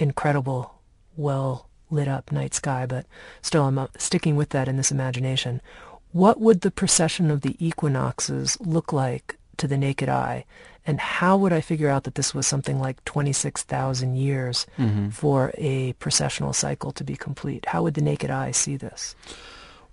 incredible, 0.00 0.74
well 1.16 1.68
lit 1.88 2.08
up 2.08 2.32
night 2.32 2.52
sky, 2.52 2.84
but 2.84 3.06
still 3.42 3.64
I'm 3.64 3.78
uh, 3.78 3.86
sticking 3.96 4.34
with 4.34 4.48
that 4.50 4.66
in 4.66 4.76
this 4.76 4.90
imagination. 4.90 5.62
What 6.10 6.40
would 6.40 6.62
the 6.62 6.70
precession 6.72 7.30
of 7.30 7.42
the 7.42 7.54
equinoxes 7.64 8.58
look 8.60 8.92
like 8.92 9.38
to 9.58 9.68
the 9.68 9.78
naked 9.78 10.08
eye? 10.08 10.46
And 10.84 10.98
how 10.98 11.36
would 11.36 11.52
I 11.52 11.60
figure 11.60 11.90
out 11.90 12.04
that 12.04 12.16
this 12.16 12.34
was 12.34 12.46
something 12.46 12.80
like 12.80 13.04
26,000 13.04 14.16
years 14.16 14.66
for 15.12 15.52
a 15.56 15.92
precessional 15.94 16.54
cycle 16.54 16.90
to 16.92 17.04
be 17.04 17.14
complete? 17.14 17.66
How 17.66 17.84
would 17.84 17.94
the 17.94 18.00
naked 18.00 18.30
eye 18.30 18.50
see 18.50 18.76
this? 18.76 19.14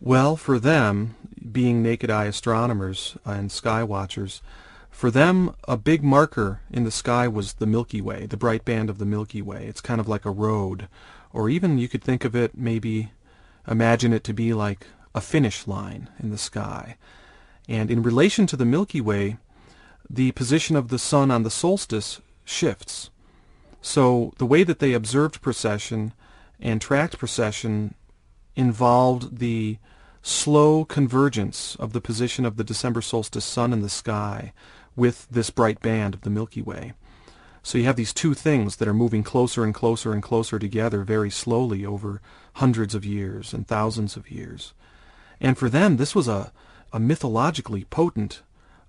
Well, 0.01 0.35
for 0.35 0.59
them, 0.59 1.15
being 1.51 1.81
naked 1.81 2.09
eye 2.09 2.25
astronomers 2.25 3.17
and 3.25 3.51
sky 3.51 3.83
watchers, 3.83 4.41
for 4.89 5.11
them, 5.11 5.53
a 5.67 5.77
big 5.77 6.03
marker 6.03 6.61
in 6.71 6.83
the 6.83 6.91
sky 6.91 7.27
was 7.27 7.53
the 7.53 7.65
Milky 7.65 8.01
Way, 8.01 8.25
the 8.25 8.37
bright 8.37 8.63
band 8.63 8.89
of 8.89 8.97
the 8.97 9.05
Milky 9.05 9.41
Way. 9.41 9.65
It's 9.67 9.81
kind 9.81 9.99
of 9.99 10.07
like 10.07 10.25
a 10.25 10.31
road, 10.31 10.87
or 11.33 11.49
even 11.49 11.77
you 11.77 11.89
could 11.89 12.03
think 12.03 12.23
of 12.23 12.35
it, 12.35 12.57
maybe 12.57 13.11
imagine 13.67 14.13
it 14.13 14.23
to 14.25 14.33
be 14.33 14.53
like 14.53 14.87
a 15.13 15.21
finish 15.21 15.67
line 15.67 16.09
in 16.19 16.29
the 16.29 16.37
sky. 16.37 16.97
And 17.67 17.89
in 17.89 18.03
relation 18.03 18.47
to 18.47 18.55
the 18.55 18.65
Milky 18.65 19.01
Way, 19.01 19.37
the 20.09 20.31
position 20.33 20.75
of 20.75 20.89
the 20.89 20.99
sun 20.99 21.31
on 21.31 21.43
the 21.43 21.51
solstice 21.51 22.21
shifts. 22.43 23.09
So 23.81 24.33
the 24.37 24.45
way 24.45 24.63
that 24.63 24.79
they 24.79 24.93
observed 24.93 25.41
precession 25.41 26.13
and 26.59 26.79
tracked 26.79 27.17
precession 27.17 27.95
involved 28.55 29.39
the 29.39 29.77
slow 30.21 30.85
convergence 30.85 31.75
of 31.75 31.93
the 31.93 32.01
position 32.01 32.45
of 32.45 32.57
the 32.57 32.63
December 32.63 33.01
solstice 33.01 33.45
sun 33.45 33.71
in 33.71 33.81
the 33.81 33.89
sky 33.89 34.53
with 34.95 35.27
this 35.29 35.49
bright 35.49 35.81
band 35.81 36.13
of 36.13 36.21
the 36.21 36.29
Milky 36.29 36.61
Way. 36.61 36.93
So 37.61 37.77
you 37.77 37.85
have 37.85 37.95
these 37.95 38.13
two 38.13 38.33
things 38.33 38.75
that 38.75 38.87
are 38.87 38.93
moving 38.93 39.23
closer 39.23 39.63
and 39.63 39.73
closer 39.73 40.13
and 40.13 40.21
closer 40.21 40.59
together 40.59 41.03
very 41.03 41.31
slowly 41.31 41.85
over 41.85 42.21
hundreds 42.53 42.93
of 42.95 43.03
years 43.03 43.53
and 43.53 43.67
thousands 43.67 44.15
of 44.15 44.29
years. 44.29 44.73
And 45.41 45.57
for 45.57 45.69
them, 45.69 45.97
this 45.97 46.13
was 46.15 46.27
a, 46.27 46.51
a 46.93 46.99
mythologically 46.99 47.85
potent 47.85 48.41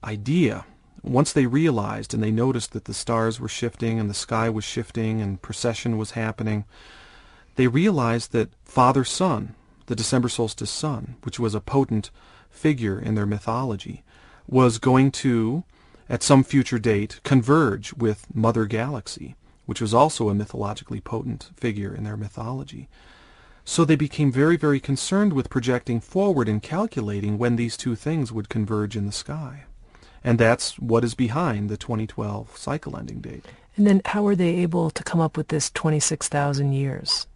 idea. 0.04 0.66
Once 1.02 1.32
they 1.32 1.46
realized 1.46 2.12
and 2.12 2.23
they 2.23 2.30
noticed 2.30 2.73
that 2.73 2.85
the 2.85 2.94
stars 2.94 3.40
were 3.40 3.49
shifting 3.49 3.99
and 3.99 4.11
the 4.11 4.14
sky 4.14 4.49
was 4.49 4.64
shifting 4.64 5.20
and 5.20 5.42
precession 5.42 5.96
was 5.96 6.12
happening, 6.12 6.64
they 7.57 7.67
realized 7.67 8.33
that 8.33 8.53
Father 8.65 9.05
Sun, 9.05 9.55
the 9.87 9.97
December 9.97 10.29
solstice 10.29 10.71
sun, 10.71 11.17
which 11.23 11.39
was 11.39 11.55
a 11.55 11.61
potent 11.61 12.11
figure 12.51 12.99
in 12.99 13.15
their 13.15 13.27
mythology, 13.27 14.03
was 14.47 14.79
going 14.79 15.11
to, 15.11 15.65
at 16.09 16.23
some 16.23 16.45
future 16.45 16.79
date, 16.79 17.21
converge 17.25 17.93
with 17.95 18.27
Mother 18.35 18.67
Galaxy, 18.67 19.35
which 19.65 19.81
was 19.81 19.95
also 19.95 20.29
a 20.29 20.35
mythologically 20.35 21.01
potent 21.01 21.51
figure 21.57 21.95
in 21.95 22.05
their 22.05 22.17
mythology. 22.17 22.89
So 23.65 23.85
they 23.85 23.97
became 23.97 24.31
very, 24.31 24.57
very 24.57 24.79
concerned 24.79 25.33
with 25.33 25.51
projecting 25.51 26.01
forward 26.01 26.49
and 26.49 26.63
calculating 26.63 27.37
when 27.37 27.57
these 27.57 27.77
two 27.77 27.97
things 27.97 28.31
would 28.31 28.49
converge 28.49 28.97
in 28.97 29.07
the 29.07 29.13
sky. 29.13 29.65
And 30.23 30.39
that's 30.39 30.79
what 30.79 31.05
is 31.05 31.15
behind 31.15 31.69
the 31.69 31.77
2012 31.77 32.57
cycle 32.57 32.97
ending 32.97 33.21
date. 33.21 33.45
And 33.77 33.87
then 33.87 34.03
how 34.05 34.23
were 34.23 34.37
they 34.37 34.57
able 34.57 34.91
to 34.91 35.03
come 35.03 35.21
up 35.21 35.37
with 35.37 35.49
this 35.49 35.71
26,000 35.71 36.73
years? 36.73 37.27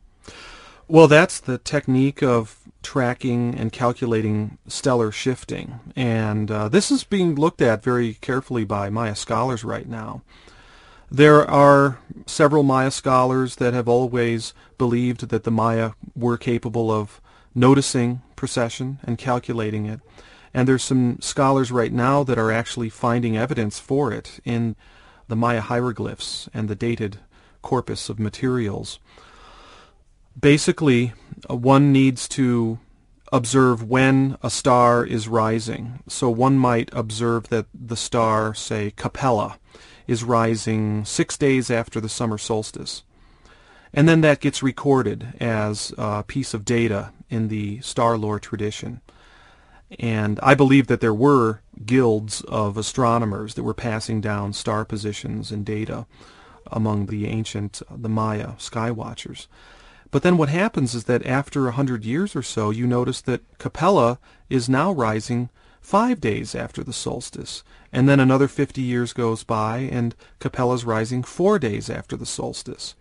Well, 0.90 1.06
that's 1.06 1.38
the 1.38 1.56
technique 1.56 2.20
of 2.20 2.58
tracking 2.82 3.54
and 3.54 3.70
calculating 3.70 4.58
stellar 4.66 5.12
shifting. 5.12 5.78
And 5.94 6.50
uh, 6.50 6.68
this 6.68 6.90
is 6.90 7.04
being 7.04 7.36
looked 7.36 7.62
at 7.62 7.84
very 7.84 8.14
carefully 8.14 8.64
by 8.64 8.90
Maya 8.90 9.14
scholars 9.14 9.62
right 9.62 9.88
now. 9.88 10.22
There 11.08 11.48
are 11.48 12.00
several 12.26 12.64
Maya 12.64 12.90
scholars 12.90 13.54
that 13.56 13.72
have 13.72 13.86
always 13.86 14.52
believed 14.78 15.28
that 15.28 15.44
the 15.44 15.52
Maya 15.52 15.92
were 16.16 16.36
capable 16.36 16.90
of 16.90 17.20
noticing 17.54 18.22
precession 18.34 18.98
and 19.04 19.16
calculating 19.16 19.86
it. 19.86 20.00
And 20.52 20.66
there's 20.66 20.82
some 20.82 21.20
scholars 21.20 21.70
right 21.70 21.92
now 21.92 22.24
that 22.24 22.36
are 22.36 22.50
actually 22.50 22.88
finding 22.88 23.36
evidence 23.36 23.78
for 23.78 24.12
it 24.12 24.40
in 24.44 24.74
the 25.28 25.36
Maya 25.36 25.60
hieroglyphs 25.60 26.48
and 26.52 26.68
the 26.68 26.74
dated 26.74 27.18
corpus 27.62 28.08
of 28.08 28.18
materials 28.18 28.98
basically 30.38 31.12
uh, 31.48 31.54
one 31.54 31.92
needs 31.92 32.28
to 32.28 32.78
observe 33.32 33.82
when 33.82 34.36
a 34.42 34.50
star 34.50 35.04
is 35.04 35.28
rising. 35.28 36.02
So 36.08 36.28
one 36.28 36.58
might 36.58 36.90
observe 36.92 37.48
that 37.48 37.66
the 37.72 37.96
star, 37.96 38.54
say 38.54 38.92
Capella, 38.96 39.58
is 40.06 40.24
rising 40.24 41.04
six 41.04 41.36
days 41.36 41.70
after 41.70 42.00
the 42.00 42.08
summer 42.08 42.38
solstice. 42.38 43.04
And 43.92 44.08
then 44.08 44.20
that 44.20 44.40
gets 44.40 44.62
recorded 44.62 45.34
as 45.40 45.92
a 45.98 46.22
piece 46.24 46.54
of 46.54 46.64
data 46.64 47.12
in 47.28 47.48
the 47.48 47.80
star 47.80 48.16
lore 48.16 48.38
tradition. 48.40 49.00
And 49.98 50.38
I 50.42 50.54
believe 50.54 50.86
that 50.86 51.00
there 51.00 51.14
were 51.14 51.62
guilds 51.84 52.42
of 52.42 52.76
astronomers 52.76 53.54
that 53.54 53.64
were 53.64 53.74
passing 53.74 54.20
down 54.20 54.52
star 54.52 54.84
positions 54.84 55.50
and 55.50 55.64
data 55.64 56.06
among 56.68 57.06
the 57.06 57.26
ancient, 57.26 57.82
the 57.90 58.08
Maya 58.08 58.52
sky 58.58 58.90
watchers. 58.90 59.48
But 60.10 60.22
then 60.22 60.36
what 60.36 60.48
happens 60.48 60.94
is 60.94 61.04
that 61.04 61.24
after 61.24 61.68
a 61.68 61.72
hundred 61.72 62.04
years 62.04 62.34
or 62.34 62.42
so, 62.42 62.70
you 62.70 62.86
notice 62.86 63.20
that 63.22 63.42
Capella 63.58 64.18
is 64.48 64.68
now 64.68 64.92
rising 64.92 65.50
five 65.80 66.20
days 66.20 66.54
after 66.54 66.82
the 66.82 66.92
solstice. 66.92 67.62
And 67.92 68.08
then 68.08 68.20
another 68.20 68.48
50 68.48 68.80
years 68.80 69.12
goes 69.12 69.44
by, 69.44 69.78
and 69.78 70.14
Capella's 70.38 70.84
rising 70.84 71.22
four 71.22 71.58
days 71.58 71.88
after 71.88 72.16
the 72.16 72.26
solstice. 72.26 72.94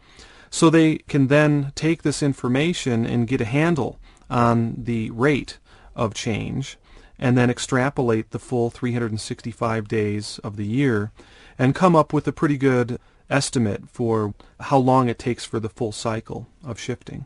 So 0.50 0.70
they 0.70 0.98
can 0.98 1.28
then 1.28 1.72
take 1.76 2.02
this 2.02 2.24
information 2.24 3.06
and 3.06 3.28
get 3.28 3.42
a 3.42 3.46
handle 3.46 4.00
on 4.30 4.76
the 4.78 5.12
rate 5.12 5.60
of 5.96 6.14
change 6.14 6.78
and 7.20 7.38
then 7.38 7.50
extrapolate 7.50 8.32
the 8.32 8.40
full 8.40 8.70
365 8.70 9.88
days 9.88 10.40
of 10.44 10.56
the 10.56 10.66
year 10.66 11.12
and 11.58 11.76
come 11.76 11.96
up 11.96 12.14
with 12.14 12.28
a 12.28 12.32
pretty 12.32 12.58
good 12.58 13.00
estimate 13.30 13.90
for 13.90 14.34
how 14.60 14.78
long 14.78 15.10
it 15.10 15.20
takes 15.20 15.46
for 15.46 15.60
the 15.60 15.70
full 15.70 15.92
cycle 15.92 16.48
of 16.64 16.80
shifting. 16.80 17.26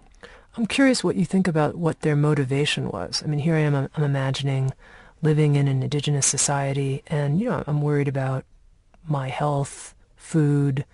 I'm 0.55 0.67
curious 0.67 1.03
what 1.03 1.15
you 1.15 1.25
think 1.25 1.48
about 1.48 1.75
what 1.75 2.01
their 2.01 2.15
motivation 2.15 2.89
was. 2.89 3.24
I 3.24 3.27
mean, 3.27 3.39
here 3.39 3.55
I 3.55 3.60
am, 3.60 3.74
I'm, 3.74 3.89
I'm 3.95 4.03
imagining 4.03 4.72
living 5.22 5.55
in 5.55 5.67
an 5.67 5.81
indigenous 5.81 6.27
society, 6.27 7.01
and, 7.07 7.39
you 7.39 7.50
know, 7.50 7.63
I'm 7.65 7.81
worried 7.81 8.07
about 8.07 8.45
my 9.07 9.29
health, 9.29 9.95
food, 10.15 10.86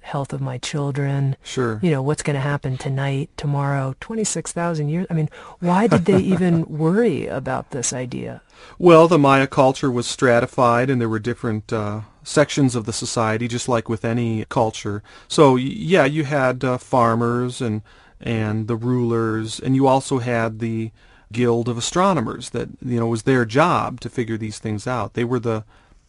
health 0.00 0.32
of 0.32 0.40
my 0.40 0.58
children. 0.58 1.36
Sure. 1.42 1.78
You 1.82 1.90
know, 1.90 2.02
what's 2.02 2.22
going 2.22 2.34
to 2.34 2.40
happen 2.40 2.76
tonight, 2.76 3.30
tomorrow, 3.36 3.94
26,000 4.00 4.88
years. 4.88 5.06
I 5.10 5.14
mean, 5.14 5.28
why 5.60 5.86
did 5.86 6.04
they 6.04 6.18
even 6.34 6.64
worry 6.66 7.26
about 7.26 7.70
this 7.70 7.92
idea? 7.92 8.42
Well, 8.78 9.08
the 9.08 9.18
Maya 9.18 9.46
culture 9.46 9.90
was 9.90 10.06
stratified 10.06 10.90
and 10.90 11.00
there 11.00 11.08
were 11.08 11.18
different 11.18 11.72
uh, 11.72 12.02
sections 12.22 12.74
of 12.74 12.84
the 12.84 12.92
society, 12.92 13.48
just 13.48 13.68
like 13.68 13.88
with 13.88 14.04
any 14.04 14.44
culture. 14.46 15.02
So, 15.28 15.56
yeah, 15.56 16.04
you 16.04 16.24
had 16.24 16.64
uh, 16.64 16.78
farmers 16.78 17.60
and, 17.60 17.82
and 18.20 18.68
the 18.68 18.76
rulers, 18.76 19.60
and 19.60 19.74
you 19.74 19.86
also 19.86 20.18
had 20.18 20.58
the 20.58 20.90
guild 21.32 21.68
of 21.68 21.78
astronomers 21.78 22.50
that, 22.50 22.68
you 22.84 22.98
know, 22.98 23.06
was 23.06 23.22
their 23.22 23.44
job 23.44 24.00
to 24.00 24.10
figure 24.10 24.36
these 24.36 24.58
things 24.58 24.86
out. 24.86 25.14
They 25.14 25.24
were 25.24 25.40
the, 25.40 25.64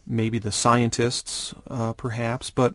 maybe 0.06 0.38
the 0.38 0.52
scientists, 0.52 1.54
uh, 1.70 1.92
perhaps, 1.92 2.50
but 2.50 2.74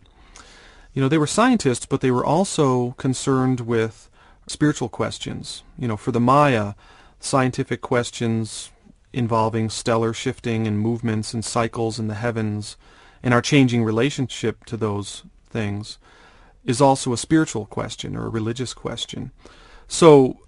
you 0.98 1.02
know, 1.02 1.08
they 1.08 1.16
were 1.16 1.28
scientists, 1.28 1.86
but 1.86 2.00
they 2.00 2.10
were 2.10 2.26
also 2.26 2.90
concerned 2.98 3.60
with 3.60 4.10
spiritual 4.48 4.88
questions. 4.88 5.62
You 5.78 5.86
know, 5.86 5.96
for 5.96 6.10
the 6.10 6.18
Maya, 6.18 6.74
scientific 7.20 7.80
questions 7.80 8.72
involving 9.12 9.70
stellar 9.70 10.12
shifting 10.12 10.66
and 10.66 10.80
movements 10.80 11.32
and 11.32 11.44
cycles 11.44 12.00
in 12.00 12.08
the 12.08 12.16
heavens 12.16 12.76
and 13.22 13.32
our 13.32 13.40
changing 13.40 13.84
relationship 13.84 14.64
to 14.64 14.76
those 14.76 15.22
things 15.48 15.98
is 16.64 16.80
also 16.80 17.12
a 17.12 17.16
spiritual 17.16 17.66
question 17.66 18.16
or 18.16 18.26
a 18.26 18.30
religious 18.30 18.74
question. 18.74 19.30
So 19.86 20.40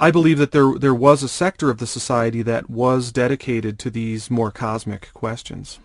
I 0.00 0.10
believe 0.10 0.38
that 0.38 0.50
there 0.50 0.74
there 0.76 0.92
was 0.92 1.22
a 1.22 1.28
sector 1.28 1.70
of 1.70 1.78
the 1.78 1.86
society 1.86 2.42
that 2.42 2.68
was 2.68 3.12
dedicated 3.12 3.78
to 3.78 3.90
these 3.90 4.32
more 4.32 4.50
cosmic 4.50 5.12
questions, 5.14 5.78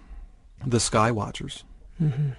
the 0.65 0.79
Sky 0.79 1.11
Watchers. 1.11 1.63
Mm-hmm. 2.01 2.31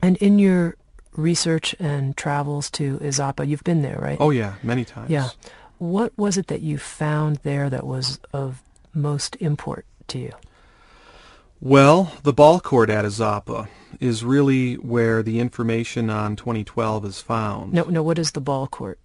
And 0.00 0.16
in 0.18 0.38
your 0.38 0.76
research 1.12 1.74
and 1.78 2.16
travels 2.16 2.70
to 2.70 2.98
Izapa, 2.98 3.46
you've 3.46 3.64
been 3.64 3.82
there, 3.82 3.98
right? 4.00 4.18
Oh 4.20 4.30
yeah, 4.30 4.54
many 4.62 4.84
times. 4.84 5.10
Yeah. 5.10 5.30
What 5.78 6.12
was 6.16 6.36
it 6.36 6.48
that 6.48 6.60
you 6.60 6.78
found 6.78 7.36
there 7.42 7.68
that 7.70 7.86
was 7.86 8.20
of 8.32 8.62
most 8.94 9.36
import 9.36 9.84
to 10.08 10.18
you? 10.18 10.32
Well, 11.60 12.12
the 12.22 12.32
ball 12.32 12.60
court 12.60 12.88
at 12.88 13.04
Izapa 13.04 13.68
is 13.98 14.24
really 14.24 14.74
where 14.74 15.22
the 15.22 15.40
information 15.40 16.08
on 16.08 16.36
2012 16.36 17.04
is 17.04 17.20
found. 17.20 17.72
No, 17.72 17.84
no. 17.84 18.02
What 18.02 18.18
is 18.18 18.32
the 18.32 18.40
ball 18.40 18.68
court? 18.68 19.00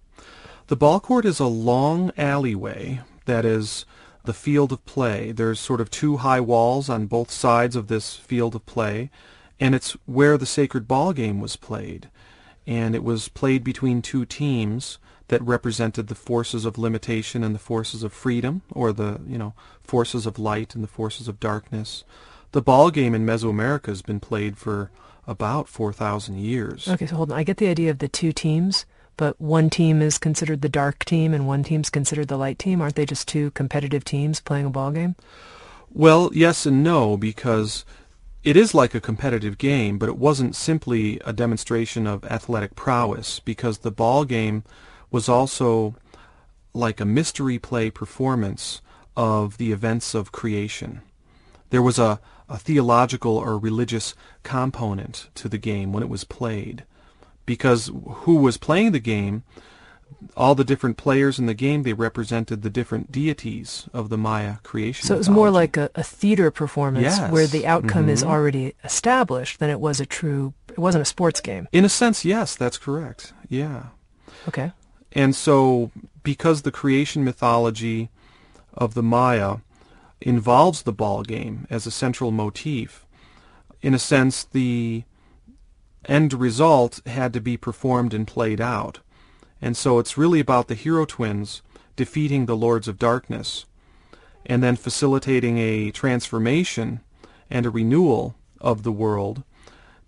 The 0.68 0.76
ball 0.76 1.00
court 1.00 1.24
is 1.24 1.40
a 1.40 1.46
long 1.46 2.12
alleyway 2.16 3.00
that 3.26 3.44
is 3.44 3.84
the 4.24 4.32
field 4.32 4.72
of 4.72 4.84
play. 4.86 5.32
There's 5.32 5.58
sort 5.58 5.80
of 5.80 5.90
two 5.90 6.18
high 6.18 6.40
walls 6.40 6.88
on 6.88 7.06
both 7.06 7.30
sides 7.30 7.76
of 7.76 7.88
this 7.88 8.16
field 8.16 8.54
of 8.54 8.64
play 8.66 9.10
and 9.60 9.74
it's 9.74 9.92
where 10.06 10.36
the 10.36 10.46
sacred 10.46 10.88
ball 10.88 11.12
game 11.12 11.40
was 11.40 11.56
played. 11.56 12.08
And 12.66 12.94
it 12.94 13.04
was 13.04 13.28
played 13.28 13.62
between 13.62 14.00
two 14.00 14.24
teams 14.24 14.98
that 15.28 15.42
represented 15.42 16.08
the 16.08 16.14
forces 16.14 16.64
of 16.64 16.78
limitation 16.78 17.42
and 17.42 17.54
the 17.54 17.58
forces 17.58 18.02
of 18.02 18.12
freedom, 18.12 18.62
or 18.70 18.92
the 18.92 19.20
you 19.26 19.38
know 19.38 19.54
forces 19.82 20.26
of 20.26 20.38
light 20.38 20.74
and 20.74 20.84
the 20.84 20.88
forces 20.88 21.28
of 21.28 21.40
darkness. 21.40 22.04
The 22.52 22.62
ball 22.62 22.90
game 22.90 23.14
in 23.14 23.26
Mesoamerica 23.26 23.86
has 23.86 24.02
been 24.02 24.20
played 24.20 24.56
for 24.56 24.90
about 25.26 25.68
four 25.68 25.92
thousand 25.92 26.38
years. 26.38 26.88
Okay, 26.88 27.06
so 27.06 27.16
hold 27.16 27.32
on. 27.32 27.38
I 27.38 27.42
get 27.42 27.56
the 27.56 27.68
idea 27.68 27.90
of 27.90 27.98
the 27.98 28.08
two 28.08 28.32
teams, 28.32 28.86
but 29.16 29.40
one 29.40 29.70
team 29.70 30.02
is 30.02 30.18
considered 30.18 30.60
the 30.62 30.68
dark 30.68 31.04
team 31.04 31.32
and 31.32 31.46
one 31.46 31.64
team's 31.64 31.90
considered 31.90 32.28
the 32.28 32.36
light 32.36 32.58
team. 32.58 32.80
Aren't 32.80 32.96
they 32.96 33.06
just 33.06 33.28
two 33.28 33.50
competitive 33.52 34.04
teams 34.04 34.40
playing 34.40 34.66
a 34.66 34.70
ball 34.70 34.90
game? 34.90 35.16
Well, 35.90 36.30
yes 36.34 36.66
and 36.66 36.82
no, 36.82 37.16
because 37.16 37.84
it 38.44 38.56
is 38.56 38.74
like 38.74 38.94
a 38.94 39.00
competitive 39.00 39.56
game, 39.56 39.98
but 39.98 40.08
it 40.08 40.18
wasn't 40.18 40.54
simply 40.54 41.18
a 41.24 41.32
demonstration 41.32 42.06
of 42.06 42.24
athletic 42.26 42.76
prowess 42.76 43.40
because 43.40 43.78
the 43.78 43.90
ball 43.90 44.26
game 44.26 44.62
was 45.10 45.28
also 45.28 45.94
like 46.74 47.00
a 47.00 47.06
mystery 47.06 47.58
play 47.58 47.90
performance 47.90 48.82
of 49.16 49.56
the 49.56 49.72
events 49.72 50.14
of 50.14 50.30
creation. 50.30 51.00
There 51.70 51.82
was 51.82 51.98
a, 51.98 52.20
a 52.48 52.58
theological 52.58 53.36
or 53.36 53.58
religious 53.58 54.14
component 54.42 55.30
to 55.36 55.48
the 55.48 55.58
game 55.58 55.92
when 55.92 56.02
it 56.02 56.08
was 56.10 56.24
played 56.24 56.84
because 57.46 57.90
who 58.06 58.36
was 58.36 58.58
playing 58.58 58.92
the 58.92 59.00
game 59.00 59.42
all 60.36 60.54
the 60.54 60.64
different 60.64 60.96
players 60.96 61.38
in 61.38 61.46
the 61.46 61.54
game, 61.54 61.82
they 61.82 61.92
represented 61.92 62.62
the 62.62 62.70
different 62.70 63.12
deities 63.12 63.88
of 63.92 64.08
the 64.08 64.18
Maya 64.18 64.56
creation. 64.62 65.06
So 65.06 65.14
it 65.14 65.18
was 65.18 65.28
more 65.28 65.50
like 65.50 65.76
a, 65.76 65.90
a 65.94 66.02
theater 66.02 66.50
performance 66.50 67.04
yes. 67.04 67.30
where 67.30 67.46
the 67.46 67.66
outcome 67.66 68.02
mm-hmm. 68.02 68.10
is 68.10 68.24
already 68.24 68.74
established 68.82 69.58
than 69.58 69.70
it 69.70 69.80
was 69.80 70.00
a 70.00 70.06
true, 70.06 70.54
it 70.68 70.78
wasn't 70.78 71.02
a 71.02 71.06
sports 71.06 71.40
game. 71.40 71.68
In 71.72 71.84
a 71.84 71.88
sense, 71.88 72.24
yes, 72.24 72.56
that's 72.56 72.78
correct. 72.78 73.32
Yeah. 73.48 73.84
Okay. 74.48 74.72
And 75.12 75.34
so 75.36 75.90
because 76.22 76.62
the 76.62 76.72
creation 76.72 77.24
mythology 77.24 78.10
of 78.72 78.94
the 78.94 79.02
Maya 79.02 79.58
involves 80.20 80.82
the 80.82 80.92
ball 80.92 81.22
game 81.22 81.66
as 81.70 81.86
a 81.86 81.90
central 81.90 82.30
motif, 82.30 83.06
in 83.82 83.94
a 83.94 83.98
sense, 83.98 84.44
the 84.44 85.04
end 86.06 86.32
result 86.32 87.00
had 87.06 87.32
to 87.32 87.40
be 87.40 87.56
performed 87.56 88.14
and 88.14 88.26
played 88.26 88.60
out. 88.60 89.00
And 89.64 89.78
so 89.78 89.98
it's 89.98 90.18
really 90.18 90.40
about 90.40 90.68
the 90.68 90.74
hero 90.74 91.06
twins 91.06 91.62
defeating 91.96 92.44
the 92.44 92.54
lords 92.54 92.86
of 92.86 92.98
darkness 92.98 93.64
and 94.44 94.62
then 94.62 94.76
facilitating 94.76 95.56
a 95.56 95.90
transformation 95.90 97.00
and 97.48 97.64
a 97.64 97.70
renewal 97.70 98.34
of 98.60 98.82
the 98.82 98.92
world 98.92 99.42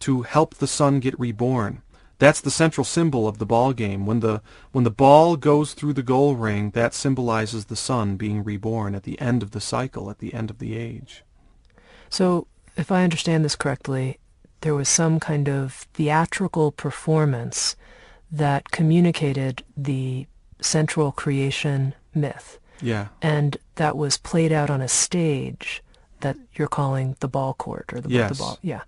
to 0.00 0.22
help 0.22 0.56
the 0.56 0.66
sun 0.66 1.00
get 1.00 1.18
reborn. 1.18 1.80
That's 2.18 2.42
the 2.42 2.50
central 2.50 2.84
symbol 2.84 3.26
of 3.26 3.38
the 3.38 3.46
ball 3.46 3.72
game. 3.72 4.04
When 4.04 4.20
the 4.20 4.42
when 4.72 4.84
the 4.84 4.90
ball 4.90 5.38
goes 5.38 5.72
through 5.72 5.94
the 5.94 6.02
goal 6.02 6.34
ring, 6.34 6.72
that 6.72 6.92
symbolizes 6.92 7.64
the 7.64 7.76
sun 7.76 8.16
being 8.16 8.44
reborn 8.44 8.94
at 8.94 9.04
the 9.04 9.18
end 9.18 9.42
of 9.42 9.52
the 9.52 9.60
cycle, 9.62 10.10
at 10.10 10.18
the 10.18 10.34
end 10.34 10.50
of 10.50 10.58
the 10.58 10.76
age. 10.76 11.24
So, 12.10 12.46
if 12.76 12.92
I 12.92 13.04
understand 13.04 13.42
this 13.42 13.56
correctly, 13.56 14.18
there 14.60 14.74
was 14.74 14.90
some 14.90 15.18
kind 15.18 15.48
of 15.48 15.86
theatrical 15.94 16.72
performance 16.72 17.74
that 18.30 18.70
communicated 18.70 19.62
the 19.76 20.26
central 20.60 21.12
creation 21.12 21.94
myth. 22.14 22.58
Yeah. 22.80 23.08
And 23.22 23.56
that 23.76 23.96
was 23.96 24.18
played 24.18 24.52
out 24.52 24.70
on 24.70 24.80
a 24.80 24.88
stage 24.88 25.82
that 26.20 26.36
you're 26.54 26.68
calling 26.68 27.16
the 27.20 27.28
ball 27.28 27.54
court 27.54 27.92
or 27.92 28.00
the, 28.00 28.08
yes. 28.08 28.30
the 28.30 28.42
ball. 28.42 28.58
Yeah. 28.62 28.82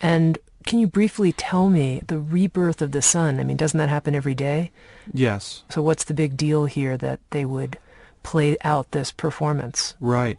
And 0.00 0.38
can 0.66 0.78
you 0.78 0.86
briefly 0.86 1.32
tell 1.32 1.68
me 1.68 2.02
the 2.06 2.18
rebirth 2.18 2.82
of 2.82 2.92
the 2.92 3.02
sun? 3.02 3.40
I 3.40 3.44
mean, 3.44 3.56
doesn't 3.56 3.78
that 3.78 3.88
happen 3.88 4.14
every 4.14 4.34
day? 4.34 4.70
Yes. 5.12 5.64
So 5.70 5.82
what's 5.82 6.04
the 6.04 6.14
big 6.14 6.36
deal 6.36 6.66
here 6.66 6.96
that 6.96 7.20
they 7.30 7.44
would 7.44 7.78
play 8.22 8.56
out 8.62 8.90
this 8.92 9.10
performance? 9.10 9.94
Right. 10.00 10.38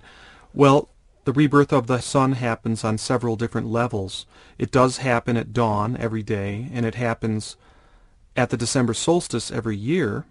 Well, 0.53 0.89
the 1.25 1.33
rebirth 1.33 1.71
of 1.71 1.87
the 1.87 1.99
sun 1.99 2.33
happens 2.33 2.83
on 2.83 2.97
several 2.97 3.35
different 3.35 3.67
levels. 3.67 4.25
It 4.57 4.71
does 4.71 4.97
happen 4.97 5.37
at 5.37 5.53
dawn 5.53 5.97
every 5.97 6.23
day, 6.23 6.69
and 6.73 6.85
it 6.85 6.95
happens 6.95 7.55
at 8.35 8.49
the 8.49 8.57
December 8.57 8.93
solstice 8.93 9.51
every 9.51 9.77
year. 9.77 10.25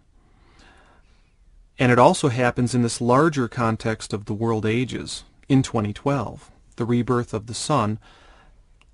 And 1.78 1.90
it 1.90 1.98
also 1.98 2.28
happens 2.28 2.74
in 2.74 2.82
this 2.82 3.00
larger 3.00 3.48
context 3.48 4.12
of 4.12 4.26
the 4.26 4.34
world 4.34 4.66
ages 4.66 5.24
in 5.48 5.62
2012, 5.62 6.50
the 6.76 6.84
rebirth 6.84 7.34
of 7.34 7.46
the 7.46 7.54
sun. 7.54 7.98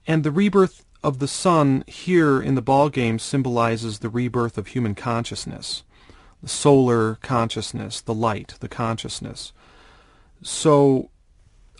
And 0.06 0.24
the 0.24 0.30
rebirth 0.30 0.84
of 1.02 1.18
the 1.18 1.28
sun 1.28 1.84
here 1.86 2.40
in 2.40 2.54
the 2.54 2.62
ball 2.62 2.88
game 2.88 3.18
symbolizes 3.18 3.98
the 3.98 4.08
rebirth 4.08 4.58
of 4.58 4.68
human 4.68 4.94
consciousness, 4.94 5.84
the 6.42 6.48
solar 6.48 7.16
consciousness, 7.16 8.00
the 8.00 8.14
light, 8.14 8.54
the 8.60 8.68
consciousness. 8.68 9.52
So, 10.42 11.10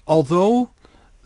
although 0.07 0.71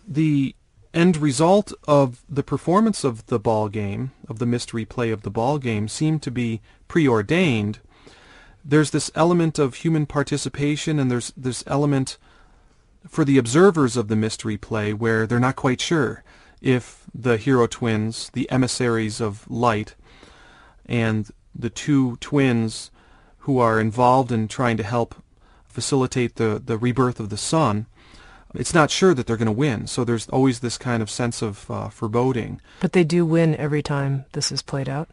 the 0.07 0.55
end 0.95 1.17
result 1.17 1.73
of 1.87 2.23
the 2.29 2.43
performance 2.43 3.05
of 3.05 3.27
the 3.27 3.39
ball 3.39 3.69
game, 3.69 4.13
of 4.29 4.39
the 4.39 4.47
mystery 4.47 4.85
play 4.85 5.11
of 5.11 5.23
the 5.23 5.31
ball 5.31 5.59
game, 5.59 5.89
seemed 5.89 6.23
to 6.23 6.31
be 6.31 6.61
preordained. 6.89 7.79
There's 8.65 8.91
this 8.91 9.11
element 9.15 9.59
of 9.59 9.77
human 9.77 10.07
participation, 10.07 10.99
and 10.99 11.11
there's 11.11 11.33
this 11.37 11.65
element 11.67 12.19
for 13.09 13.25
the 13.25 13.39
observers 13.39 13.97
of 13.97 14.09
the 14.09 14.17
mystery 14.17 14.57
play 14.57 14.93
where 14.93 15.27
they're 15.27 15.41
not 15.41 15.57
quite 15.57 15.81
sure 15.81 16.23
if 16.61 17.05
the 17.13 17.37
hero 17.37 17.67
twins, 17.67 18.31
the 18.35 18.49
emissaries 18.51 19.21
of 19.21 19.51
light, 19.51 19.95
and 20.87 21.31
the 21.55 21.71
two 21.71 22.17
twins 22.19 22.91
who 23.39 23.59
are 23.59 23.81
involved 23.81 24.31
in 24.31 24.47
trying 24.47 24.77
to 24.77 24.85
help 24.85 25.17
facilitate 25.67 26.37
the, 26.37 26.63
the 26.65 26.79
rebirth 26.79 27.19
of 27.19 27.31
the 27.31 27.37
sun, 27.37 27.87
it's 28.55 28.75
not 28.75 28.91
sure 28.91 29.15
that 29.15 29.27
they're 29.27 29.37
going 29.37 29.47
to 29.47 29.53
win. 29.53 29.87
So 29.87 30.05
there's 30.05 30.29
always 30.29 30.61
this 30.61 30.79
kind 30.79 31.03
of 31.03 31.11
sense 31.11 31.43
of 31.43 31.71
uh, 31.71 31.89
foreboding. 31.89 32.61
But 32.81 32.93
they 32.93 33.05
do 33.05 33.25
win 33.25 33.57
every 33.57 33.83
time 33.83 34.25
this 34.33 34.53
is 34.53 34.63
played 34.63 34.89
out? 34.89 35.09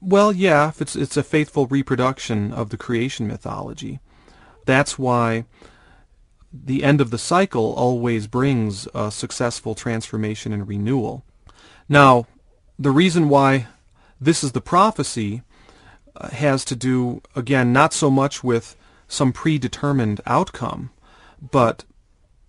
Well, 0.00 0.32
yeah, 0.32 0.68
if 0.68 0.80
it's, 0.80 0.96
it's 0.96 1.16
a 1.16 1.22
faithful 1.22 1.66
reproduction 1.66 2.52
of 2.52 2.70
the 2.70 2.76
creation 2.76 3.26
mythology. 3.26 4.00
That's 4.64 4.98
why 4.98 5.44
the 6.52 6.84
end 6.84 7.00
of 7.00 7.10
the 7.10 7.18
cycle 7.18 7.74
always 7.74 8.26
brings 8.26 8.88
a 8.94 9.10
successful 9.10 9.74
transformation 9.74 10.52
and 10.52 10.66
renewal. 10.68 11.24
Now, 11.88 12.26
the 12.78 12.90
reason 12.90 13.28
why 13.28 13.66
this 14.20 14.42
is 14.42 14.52
the 14.52 14.60
prophecy 14.60 15.42
uh, 16.16 16.28
has 16.28 16.64
to 16.66 16.76
do, 16.76 17.22
again, 17.34 17.72
not 17.72 17.92
so 17.92 18.10
much 18.10 18.42
with 18.42 18.76
some 19.08 19.32
predetermined 19.32 20.20
outcome, 20.26 20.90
but 21.50 21.84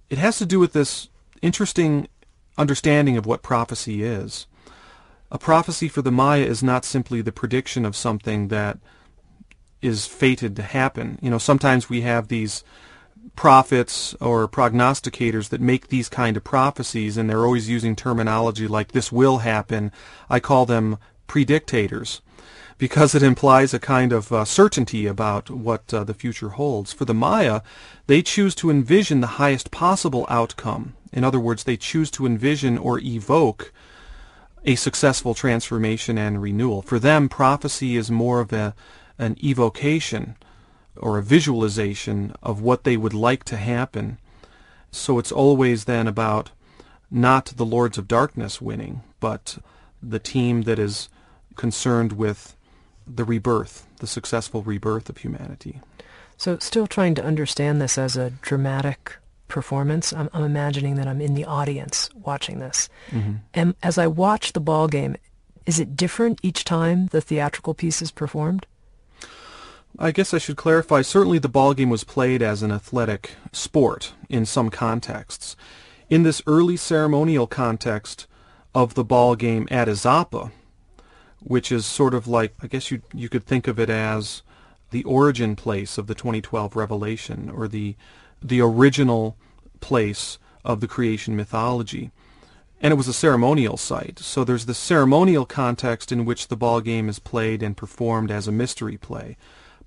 it 0.10 0.18
has 0.18 0.38
to 0.38 0.46
do 0.46 0.60
with 0.60 0.74
this 0.74 1.10
interesting 1.42 2.08
understanding 2.58 3.18
of 3.18 3.26
what 3.26 3.44
prophecy 3.44 4.04
is. 4.04 4.48
A 5.32 5.38
prophecy 5.38 5.88
for 5.88 6.02
the 6.02 6.12
Maya 6.12 6.44
is 6.44 6.64
not 6.64 6.86
simply 6.86 7.22
the 7.22 7.32
prediction 7.32 7.86
of 7.86 7.96
something 7.96 8.48
that 8.48 8.80
is 9.82 10.08
fated 10.08 10.56
to 10.56 10.64
happen. 10.64 11.20
You 11.22 11.30
know, 11.30 11.38
sometimes 11.38 11.90
we 11.90 12.02
have 12.02 12.28
these 12.28 12.64
prophets 13.36 14.16
or 14.16 14.48
prognosticators 14.48 15.50
that 15.50 15.62
make 15.62 15.90
these 15.90 16.10
kind 16.10 16.38
of 16.38 16.44
prophecies 16.44 17.18
and 17.18 17.30
they're 17.30 17.46
always 17.46 17.70
using 17.70 17.96
terminology 17.96 18.68
like 18.68 18.94
this 18.94 19.12
will 19.12 19.40
happen. 19.40 19.92
I 20.30 20.40
call 20.40 20.66
them 20.66 20.98
predictators 21.28 22.22
because 22.78 23.16
it 23.16 23.24
implies 23.24 23.74
a 23.74 23.80
kind 23.80 24.14
of 24.14 24.32
uh, 24.32 24.46
certainty 24.46 25.08
about 25.08 25.50
what 25.50 25.92
uh, 25.94 26.04
the 26.04 26.14
future 26.14 26.50
holds. 26.50 26.94
For 26.94 27.06
the 27.06 27.14
Maya, 27.14 27.62
they 28.06 28.22
choose 28.22 28.54
to 28.56 28.70
envision 28.70 29.22
the 29.22 29.38
highest 29.42 29.72
possible 29.72 30.26
outcome. 30.30 30.96
In 31.12 31.24
other 31.24 31.40
words, 31.40 31.64
they 31.64 31.78
choose 31.78 32.12
to 32.12 32.26
envision 32.26 32.78
or 32.78 33.00
evoke 33.00 33.72
a 34.64 34.76
successful 34.76 35.34
transformation 35.34 36.18
and 36.18 36.42
renewal. 36.42 36.82
For 36.82 37.00
them, 37.00 37.30
prophecy 37.30 37.96
is 37.96 38.12
more 38.12 38.42
of 38.42 38.54
a, 38.54 38.76
an 39.18 39.38
evocation 39.44 40.36
or 40.96 41.18
a 41.18 41.24
visualization 41.24 42.34
of 42.44 42.62
what 42.62 42.84
they 42.84 42.98
would 42.98 43.14
like 43.14 43.44
to 43.46 43.58
happen. 43.58 44.18
So 44.92 45.20
it's 45.20 45.32
always 45.32 45.86
then 45.86 46.08
about 46.08 46.52
not 47.10 47.54
the 47.56 47.66
Lords 47.66 47.98
of 47.98 48.08
Darkness 48.08 48.62
winning, 48.62 49.02
but 49.20 49.58
the 50.04 50.20
team 50.20 50.64
that 50.64 50.78
is 50.78 51.08
concerned 51.56 52.14
with 52.14 52.57
the 53.08 53.26
rebirth, 53.26 53.88
the 54.00 54.08
successful 54.08 54.64
rebirth 54.64 55.10
of 55.10 55.18
humanity. 55.18 55.82
So, 56.38 56.58
still 56.60 56.88
trying 56.88 57.16
to 57.16 57.24
understand 57.24 57.82
this 57.82 57.98
as 57.98 58.16
a 58.16 58.30
dramatic 58.30 59.16
performance. 59.48 60.14
I'm, 60.14 60.30
I'm 60.34 60.44
imagining 60.44 60.96
that 60.96 61.08
I'm 61.08 61.22
in 61.22 61.34
the 61.34 61.46
audience 61.46 62.10
watching 62.14 62.60
this. 62.60 62.90
Mm-hmm. 63.10 63.36
And 63.54 63.76
as 63.82 63.98
I 63.98 64.08
watch 64.08 64.54
the 64.54 64.60
ball 64.60 64.88
game, 64.88 65.16
is 65.66 65.80
it 65.80 65.96
different 65.96 66.40
each 66.44 66.64
time 66.64 67.08
the 67.08 67.22
theatrical 67.22 67.74
piece 67.74 68.02
is 68.02 68.12
performed? 68.12 68.66
I 70.00 70.12
guess 70.12 70.34
I 70.34 70.38
should 70.38 70.58
clarify. 70.58 71.02
Certainly, 71.02 71.40
the 71.40 71.50
ball 71.50 71.74
game 71.74 71.90
was 71.90 72.04
played 72.04 72.42
as 72.44 72.62
an 72.62 72.72
athletic 72.72 73.32
sport 73.52 74.14
in 74.30 74.46
some 74.46 74.70
contexts. 74.70 75.56
In 76.10 76.24
this 76.24 76.42
early 76.46 76.78
ceremonial 76.78 77.48
context 77.48 78.28
of 78.76 78.94
the 78.94 79.04
ball 79.04 79.36
game 79.36 79.68
at 79.72 79.88
Izapa, 79.88 80.52
which 81.48 81.72
is 81.72 81.86
sort 81.86 82.14
of 82.14 82.28
like 82.28 82.54
I 82.62 82.68
guess 82.68 82.92
you 82.92 83.02
you 83.14 83.30
could 83.30 83.46
think 83.46 83.68
of 83.68 83.80
it 83.80 83.90
as 83.90 84.42
the 84.92 85.04
origin 85.04 85.56
place 85.56 85.98
of 85.98 86.08
the 86.08 86.16
2012 86.16 86.76
revelation 86.76 87.50
or 87.50 87.68
the 87.68 87.96
the 88.42 88.62
original 88.62 89.38
place 89.80 90.38
of 90.64 90.82
the 90.82 90.88
creation 90.88 91.36
mythology. 91.36 92.12
And 92.80 92.92
it 92.92 92.98
was 92.98 93.08
a 93.08 93.14
ceremonial 93.14 93.78
site. 93.78 94.20
So 94.20 94.44
there's 94.44 94.68
the 94.68 94.74
ceremonial 94.74 95.46
context 95.46 96.12
in 96.12 96.26
which 96.26 96.48
the 96.48 96.58
ball 96.58 96.82
game 96.82 97.10
is 97.10 97.18
played 97.18 97.64
and 97.64 97.76
performed 97.76 98.30
as 98.30 98.48
a 98.48 98.52
mystery 98.52 98.98
play. 98.98 99.36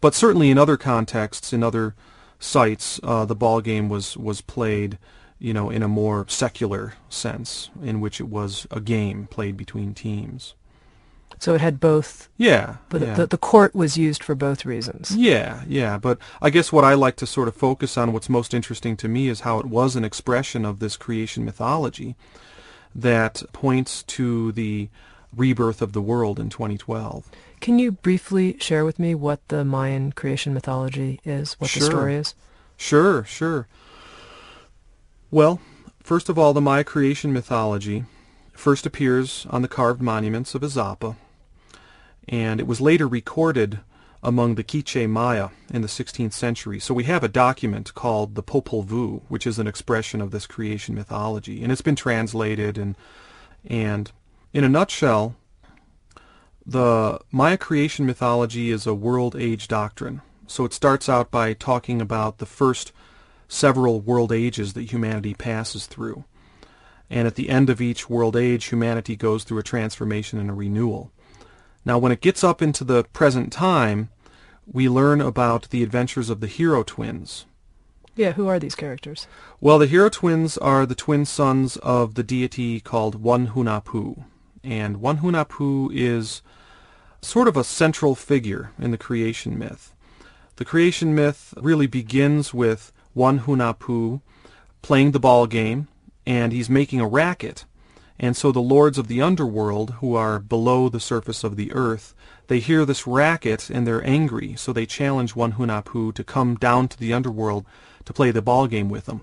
But 0.00 0.14
certainly 0.14 0.50
in 0.50 0.58
other 0.58 0.76
contexts, 0.76 1.52
in 1.52 1.62
other 1.62 1.94
sites, 2.40 2.98
uh, 3.04 3.26
the 3.26 3.36
ball 3.36 3.60
game 3.60 3.88
was, 3.88 4.16
was 4.16 4.40
played, 4.40 4.98
you 5.38 5.52
know, 5.52 5.70
in 5.70 5.84
a 5.84 5.88
more 5.88 6.24
secular 6.26 6.94
sense, 7.08 7.70
in 7.80 8.00
which 8.00 8.18
it 8.18 8.28
was 8.28 8.66
a 8.72 8.80
game 8.80 9.28
played 9.30 9.56
between 9.56 9.94
teams. 9.94 10.54
So 11.40 11.54
it 11.54 11.62
had 11.62 11.80
both. 11.80 12.28
Yeah. 12.36 12.76
But 12.90 13.00
yeah. 13.00 13.14
The, 13.14 13.26
the 13.26 13.38
court 13.38 13.74
was 13.74 13.96
used 13.96 14.22
for 14.22 14.34
both 14.34 14.66
reasons. 14.66 15.16
Yeah, 15.16 15.62
yeah. 15.66 15.96
But 15.96 16.18
I 16.40 16.50
guess 16.50 16.70
what 16.70 16.84
I 16.84 16.92
like 16.94 17.16
to 17.16 17.26
sort 17.26 17.48
of 17.48 17.56
focus 17.56 17.96
on, 17.96 18.12
what's 18.12 18.28
most 18.28 18.52
interesting 18.52 18.94
to 18.98 19.08
me, 19.08 19.28
is 19.28 19.40
how 19.40 19.58
it 19.58 19.66
was 19.66 19.96
an 19.96 20.04
expression 20.04 20.66
of 20.66 20.78
this 20.78 20.98
creation 20.98 21.44
mythology 21.44 22.14
that 22.94 23.42
points 23.54 24.02
to 24.02 24.52
the 24.52 24.90
rebirth 25.34 25.80
of 25.80 25.94
the 25.94 26.02
world 26.02 26.38
in 26.38 26.50
2012. 26.50 27.30
Can 27.60 27.78
you 27.78 27.92
briefly 27.92 28.56
share 28.58 28.84
with 28.84 28.98
me 28.98 29.14
what 29.14 29.46
the 29.48 29.64
Mayan 29.64 30.12
creation 30.12 30.52
mythology 30.52 31.20
is, 31.24 31.54
what 31.54 31.70
sure. 31.70 31.80
the 31.80 31.86
story 31.86 32.14
is? 32.16 32.34
Sure, 32.76 33.24
sure. 33.24 33.66
Well, 35.30 35.60
first 36.02 36.28
of 36.28 36.38
all, 36.38 36.52
the 36.52 36.60
Maya 36.60 36.84
creation 36.84 37.32
mythology 37.32 38.04
first 38.52 38.84
appears 38.84 39.46
on 39.50 39.62
the 39.62 39.68
carved 39.68 40.02
monuments 40.02 40.54
of 40.54 40.62
Izapa, 40.62 41.16
and 42.30 42.60
it 42.60 42.66
was 42.66 42.80
later 42.80 43.08
recorded 43.08 43.80
among 44.22 44.54
the 44.54 44.62
Quiche 44.62 45.08
Maya 45.08 45.48
in 45.72 45.82
the 45.82 45.88
16th 45.88 46.32
century. 46.32 46.78
So 46.78 46.94
we 46.94 47.04
have 47.04 47.24
a 47.24 47.28
document 47.28 47.92
called 47.94 48.34
the 48.34 48.42
Popol 48.42 48.84
Vuh, 48.84 49.22
which 49.28 49.46
is 49.46 49.58
an 49.58 49.66
expression 49.66 50.20
of 50.20 50.30
this 50.30 50.46
creation 50.46 50.94
mythology, 50.94 51.62
and 51.62 51.72
it's 51.72 51.82
been 51.82 51.96
translated 51.96 52.78
and 52.78 52.96
and 53.66 54.10
in 54.52 54.64
a 54.64 54.68
nutshell, 54.68 55.36
the 56.64 57.18
Maya 57.30 57.58
creation 57.58 58.06
mythology 58.06 58.70
is 58.70 58.86
a 58.86 58.94
world 58.94 59.36
age 59.36 59.68
doctrine. 59.68 60.22
So 60.46 60.64
it 60.64 60.72
starts 60.72 61.08
out 61.08 61.30
by 61.30 61.52
talking 61.52 62.00
about 62.00 62.38
the 62.38 62.46
first 62.46 62.92
several 63.48 64.00
world 64.00 64.32
ages 64.32 64.72
that 64.72 64.90
humanity 64.90 65.34
passes 65.34 65.86
through. 65.86 66.24
And 67.08 67.26
at 67.26 67.34
the 67.34 67.50
end 67.50 67.70
of 67.70 67.80
each 67.80 68.08
world 68.08 68.36
age, 68.36 68.66
humanity 68.66 69.16
goes 69.16 69.44
through 69.44 69.58
a 69.58 69.64
transformation 69.64 70.38
and 70.38 70.48
a 70.48 70.54
renewal. 70.54 71.12
Now, 71.84 71.98
when 71.98 72.12
it 72.12 72.20
gets 72.20 72.44
up 72.44 72.60
into 72.60 72.84
the 72.84 73.04
present 73.04 73.52
time, 73.52 74.10
we 74.66 74.88
learn 74.88 75.20
about 75.20 75.70
the 75.70 75.82
adventures 75.82 76.30
of 76.30 76.40
the 76.40 76.46
hero 76.46 76.82
twins. 76.82 77.46
Yeah, 78.14 78.32
who 78.32 78.48
are 78.48 78.58
these 78.58 78.74
characters? 78.74 79.26
Well, 79.60 79.78
the 79.78 79.86
hero 79.86 80.08
twins 80.08 80.58
are 80.58 80.84
the 80.84 80.94
twin 80.94 81.24
sons 81.24 81.76
of 81.78 82.14
the 82.14 82.22
deity 82.22 82.80
called 82.80 83.22
One 83.22 83.48
Hunahpu. 83.48 84.24
And 84.62 84.98
One 84.98 85.18
Hunahpu 85.18 85.90
is 85.94 86.42
sort 87.22 87.48
of 87.48 87.56
a 87.56 87.64
central 87.64 88.14
figure 88.14 88.72
in 88.78 88.90
the 88.90 88.98
creation 88.98 89.58
myth. 89.58 89.94
The 90.56 90.64
creation 90.64 91.14
myth 91.14 91.54
really 91.56 91.86
begins 91.86 92.52
with 92.52 92.92
One 93.14 93.40
Hunahpu 93.40 94.20
playing 94.82 95.12
the 95.12 95.20
ball 95.20 95.46
game 95.46 95.88
and 96.26 96.52
he's 96.52 96.68
making 96.68 97.00
a 97.00 97.06
racket. 97.06 97.64
And 98.22 98.36
so 98.36 98.52
the 98.52 98.60
lords 98.60 98.98
of 98.98 99.08
the 99.08 99.22
underworld, 99.22 99.92
who 100.00 100.14
are 100.14 100.38
below 100.38 100.90
the 100.90 101.00
surface 101.00 101.42
of 101.42 101.56
the 101.56 101.72
earth, 101.72 102.14
they 102.48 102.60
hear 102.60 102.84
this 102.84 103.06
racket 103.06 103.70
and 103.70 103.86
they're 103.86 104.06
angry, 104.06 104.54
so 104.56 104.74
they 104.74 104.84
challenge 104.84 105.34
One 105.34 105.52
Hunahpu 105.52 106.12
to 106.14 106.22
come 106.22 106.56
down 106.56 106.88
to 106.88 106.98
the 106.98 107.14
underworld 107.14 107.64
to 108.04 108.12
play 108.12 108.30
the 108.30 108.42
ball 108.42 108.66
game 108.66 108.90
with 108.90 109.06
them. 109.06 109.22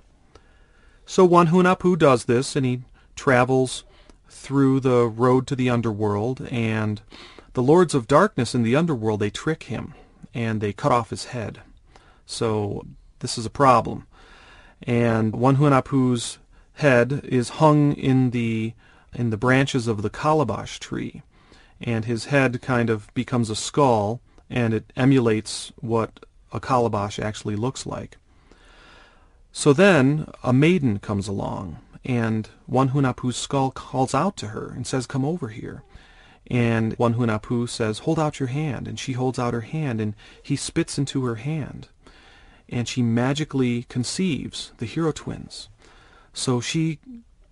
So 1.05 1.25
One 1.25 1.47
Hunahpu 1.47 1.99
does 1.99 2.25
this, 2.25 2.55
and 2.55 2.65
he 2.65 2.81
travels 3.15 3.83
through 4.29 4.79
the 4.79 5.05
road 5.05 5.45
to 5.47 5.55
the 5.55 5.69
underworld, 5.69 6.47
and 6.49 6.99
the 7.53 7.61
lords 7.61 7.93
of 7.93 8.07
darkness 8.07 8.55
in 8.55 8.63
the 8.63 8.75
underworld, 8.75 9.19
they 9.19 9.29
trick 9.29 9.63
him, 9.63 9.93
and 10.33 10.59
they 10.59 10.73
cut 10.73 10.91
off 10.91 11.11
his 11.11 11.25
head. 11.25 11.61
So 12.25 12.87
this 13.19 13.37
is 13.37 13.45
a 13.45 13.51
problem. 13.51 14.07
And 14.81 15.35
One 15.35 15.57
Hunahpu's 15.57 16.39
head 16.73 17.21
is 17.23 17.49
hung 17.49 17.93
in 17.93 18.31
the 18.31 18.73
in 19.17 19.31
the 19.31 19.37
branches 19.37 19.87
of 19.87 20.03
the 20.03 20.09
calabash 20.09 20.79
tree, 20.79 21.23
and 21.81 22.05
his 22.05 22.25
head 22.25 22.61
kind 22.61 22.89
of 22.89 23.13
becomes 23.13 23.49
a 23.49 23.55
skull, 23.55 24.21
and 24.49 24.73
it 24.73 24.93
emulates 24.95 25.73
what 25.77 26.25
a 26.53 26.59
calabash 26.59 27.19
actually 27.19 27.55
looks 27.55 27.85
like. 27.85 28.17
So 29.51 29.73
then 29.73 30.27
a 30.43 30.53
maiden 30.53 30.99
comes 30.99 31.27
along, 31.27 31.77
and 32.05 32.47
One 32.67 32.89
Hunahpu's 32.89 33.35
skull 33.35 33.71
calls 33.71 34.13
out 34.13 34.37
to 34.37 34.49
her 34.49 34.71
and 34.73 34.85
says, 34.85 35.07
"Come 35.07 35.25
over 35.25 35.49
here." 35.49 35.83
And 36.49 36.93
One 36.93 37.15
Hunahpu 37.15 37.67
says, 37.67 37.99
"Hold 37.99 38.19
out 38.19 38.39
your 38.39 38.49
hand," 38.49 38.87
and 38.87 38.99
she 38.99 39.13
holds 39.13 39.39
out 39.39 39.53
her 39.53 39.61
hand, 39.61 39.99
and 39.99 40.13
he 40.41 40.55
spits 40.55 40.97
into 40.97 41.25
her 41.25 41.35
hand, 41.35 41.89
and 42.69 42.87
she 42.87 43.01
magically 43.01 43.83
conceives 43.89 44.71
the 44.77 44.85
hero 44.85 45.11
twins. 45.11 45.69
So 46.33 46.61
she 46.61 46.99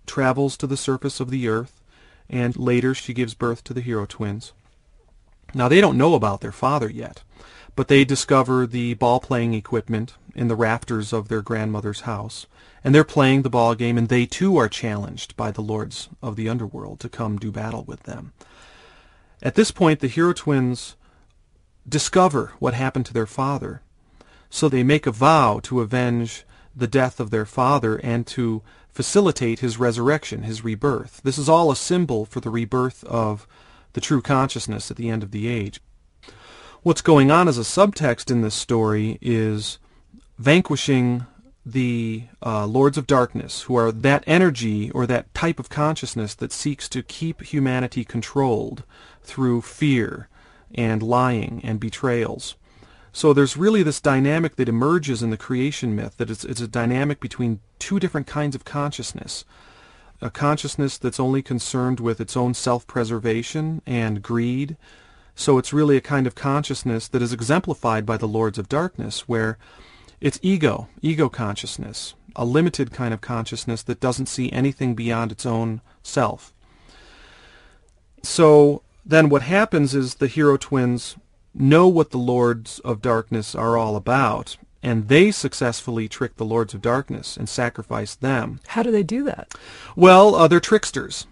travels 0.06 0.56
to 0.58 0.66
the 0.66 0.76
surface 0.76 1.20
of 1.20 1.30
the 1.30 1.48
earth, 1.48 1.80
and 2.28 2.56
later 2.56 2.94
she 2.94 3.12
gives 3.12 3.34
birth 3.34 3.62
to 3.64 3.74
the 3.74 3.80
hero 3.80 4.06
twins. 4.06 4.52
Now 5.54 5.68
they 5.68 5.80
don't 5.80 5.98
know 5.98 6.14
about 6.14 6.40
their 6.40 6.52
father 6.52 6.90
yet, 6.90 7.22
but 7.74 7.88
they 7.88 8.04
discover 8.04 8.66
the 8.66 8.94
ball 8.94 9.20
playing 9.20 9.54
equipment 9.54 10.14
in 10.34 10.48
the 10.48 10.56
rafters 10.56 11.12
of 11.12 11.28
their 11.28 11.42
grandmother's 11.42 12.02
house. 12.02 12.46
And 12.82 12.94
they're 12.94 13.04
playing 13.04 13.42
the 13.42 13.50
ball 13.50 13.74
game, 13.74 13.98
and 13.98 14.08
they 14.08 14.26
too 14.26 14.56
are 14.56 14.68
challenged 14.68 15.36
by 15.36 15.50
the 15.50 15.60
lords 15.60 16.08
of 16.22 16.36
the 16.36 16.48
underworld 16.48 17.00
to 17.00 17.08
come 17.08 17.36
do 17.38 17.50
battle 17.50 17.84
with 17.84 18.04
them. 18.04 18.32
At 19.42 19.54
this 19.54 19.70
point, 19.70 20.00
the 20.00 20.08
hero 20.08 20.32
twins 20.32 20.94
discover 21.88 22.52
what 22.58 22.74
happened 22.74 23.06
to 23.06 23.12
their 23.12 23.26
father. 23.26 23.82
So 24.50 24.68
they 24.68 24.82
make 24.82 25.06
a 25.06 25.10
vow 25.10 25.60
to 25.64 25.80
avenge 25.80 26.44
the 26.76 26.86
death 26.86 27.18
of 27.18 27.30
their 27.30 27.46
father 27.46 27.96
and 27.96 28.26
to 28.26 28.62
facilitate 28.90 29.60
his 29.60 29.78
resurrection, 29.78 30.42
his 30.42 30.62
rebirth. 30.62 31.20
This 31.24 31.38
is 31.38 31.48
all 31.48 31.70
a 31.70 31.76
symbol 31.76 32.24
for 32.24 32.40
the 32.40 32.50
rebirth 32.50 33.02
of 33.04 33.46
the 33.94 34.00
true 34.00 34.20
consciousness 34.20 34.90
at 34.90 34.96
the 34.96 35.08
end 35.08 35.22
of 35.22 35.30
the 35.30 35.48
age. 35.48 35.80
What's 36.82 37.00
going 37.00 37.30
on 37.30 37.48
as 37.48 37.58
a 37.58 37.62
subtext 37.62 38.30
in 38.30 38.42
this 38.42 38.54
story 38.54 39.18
is 39.20 39.78
vanquishing 40.38 41.26
the 41.64 42.24
uh, 42.44 42.64
lords 42.64 42.96
of 42.96 43.08
darkness, 43.08 43.62
who 43.62 43.74
are 43.74 43.90
that 43.90 44.22
energy 44.26 44.90
or 44.92 45.04
that 45.06 45.34
type 45.34 45.58
of 45.58 45.68
consciousness 45.68 46.32
that 46.34 46.52
seeks 46.52 46.88
to 46.90 47.02
keep 47.02 47.42
humanity 47.42 48.04
controlled 48.04 48.84
through 49.22 49.62
fear 49.62 50.28
and 50.74 51.02
lying 51.02 51.60
and 51.64 51.80
betrayals. 51.80 52.54
So 53.16 53.32
there's 53.32 53.56
really 53.56 53.82
this 53.82 53.98
dynamic 53.98 54.56
that 54.56 54.68
emerges 54.68 55.22
in 55.22 55.30
the 55.30 55.38
creation 55.38 55.96
myth 55.96 56.18
that 56.18 56.28
it's, 56.28 56.44
it's 56.44 56.60
a 56.60 56.68
dynamic 56.68 57.18
between 57.18 57.60
two 57.78 57.98
different 57.98 58.26
kinds 58.26 58.54
of 58.54 58.66
consciousness. 58.66 59.46
A 60.20 60.28
consciousness 60.28 60.98
that's 60.98 61.18
only 61.18 61.40
concerned 61.40 61.98
with 61.98 62.20
its 62.20 62.36
own 62.36 62.52
self-preservation 62.52 63.80
and 63.86 64.20
greed. 64.20 64.76
So 65.34 65.56
it's 65.56 65.72
really 65.72 65.96
a 65.96 66.02
kind 66.02 66.26
of 66.26 66.34
consciousness 66.34 67.08
that 67.08 67.22
is 67.22 67.32
exemplified 67.32 68.04
by 68.04 68.18
the 68.18 68.28
Lords 68.28 68.58
of 68.58 68.68
Darkness, 68.68 69.26
where 69.26 69.56
it's 70.20 70.38
ego, 70.42 70.88
ego 71.00 71.30
consciousness, 71.30 72.12
a 72.36 72.44
limited 72.44 72.92
kind 72.92 73.14
of 73.14 73.22
consciousness 73.22 73.82
that 73.84 73.98
doesn't 73.98 74.26
see 74.26 74.52
anything 74.52 74.94
beyond 74.94 75.32
its 75.32 75.46
own 75.46 75.80
self. 76.02 76.52
So 78.22 78.82
then 79.06 79.30
what 79.30 79.40
happens 79.40 79.94
is 79.94 80.16
the 80.16 80.26
hero 80.26 80.58
twins 80.58 81.16
know 81.58 81.88
what 81.88 82.10
the 82.10 82.18
Lords 82.18 82.78
of 82.80 83.02
Darkness 83.02 83.54
are 83.54 83.76
all 83.76 83.96
about, 83.96 84.56
and 84.82 85.08
they 85.08 85.30
successfully 85.30 86.08
trick 86.08 86.36
the 86.36 86.44
Lords 86.44 86.74
of 86.74 86.82
Darkness 86.82 87.36
and 87.36 87.48
sacrifice 87.48 88.14
them. 88.14 88.60
How 88.68 88.82
do 88.82 88.90
they 88.90 89.02
do 89.02 89.24
that? 89.24 89.54
Well, 89.94 90.34
uh, 90.34 90.48
they're 90.48 90.60
tricksters. 90.60 91.26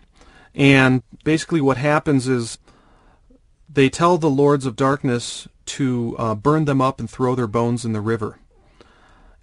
And 0.55 1.03
basically 1.25 1.61
what 1.61 1.77
happens 1.77 2.29
is 2.29 2.59
they 3.69 3.91
tell 3.91 4.19
the 4.19 4.31
Lords 4.31 4.67
of 4.67 4.77
Darkness 4.77 5.49
to 5.67 6.15
uh, 6.19 6.35
burn 6.35 6.65
them 6.65 6.81
up 6.81 7.01
and 7.01 7.11
throw 7.11 7.35
their 7.35 7.47
bones 7.47 7.85
in 7.85 7.93
the 7.93 8.01
river. 8.01 8.39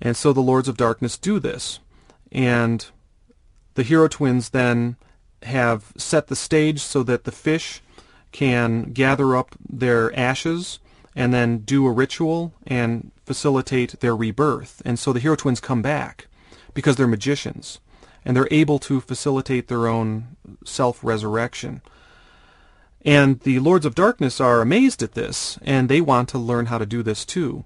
And 0.01 0.15
so 0.17 0.33
the 0.33 0.41
Lords 0.41 0.67
of 0.67 0.77
Darkness 0.77 1.17
do 1.17 1.39
this. 1.39 1.79
And 2.31 2.85
the 3.75 3.83
hero 3.83 4.07
twins 4.07 4.49
then 4.49 4.95
have 5.43 5.91
set 5.97 6.27
the 6.27 6.35
stage 6.35 6.81
so 6.81 7.03
that 7.03 7.23
the 7.23 7.31
fish 7.31 7.81
can 8.31 8.91
gather 8.93 9.35
up 9.35 9.55
their 9.67 10.17
ashes 10.17 10.79
and 11.15 11.33
then 11.33 11.59
do 11.59 11.85
a 11.85 11.91
ritual 11.91 12.53
and 12.65 13.11
facilitate 13.25 13.99
their 13.99 14.15
rebirth. 14.15 14.81
And 14.85 14.97
so 14.97 15.11
the 15.11 15.19
hero 15.19 15.35
twins 15.35 15.59
come 15.59 15.81
back 15.81 16.27
because 16.73 16.95
they're 16.95 17.07
magicians 17.07 17.79
and 18.23 18.35
they're 18.35 18.47
able 18.51 18.79
to 18.79 19.01
facilitate 19.01 19.67
their 19.67 19.87
own 19.87 20.37
self-resurrection. 20.63 21.81
And 23.03 23.39
the 23.41 23.59
Lords 23.59 23.85
of 23.85 23.95
Darkness 23.95 24.39
are 24.39 24.61
amazed 24.61 25.01
at 25.01 25.13
this 25.13 25.57
and 25.63 25.89
they 25.89 26.01
want 26.01 26.29
to 26.29 26.37
learn 26.37 26.67
how 26.67 26.77
to 26.77 26.85
do 26.85 27.03
this 27.03 27.25
too. 27.25 27.65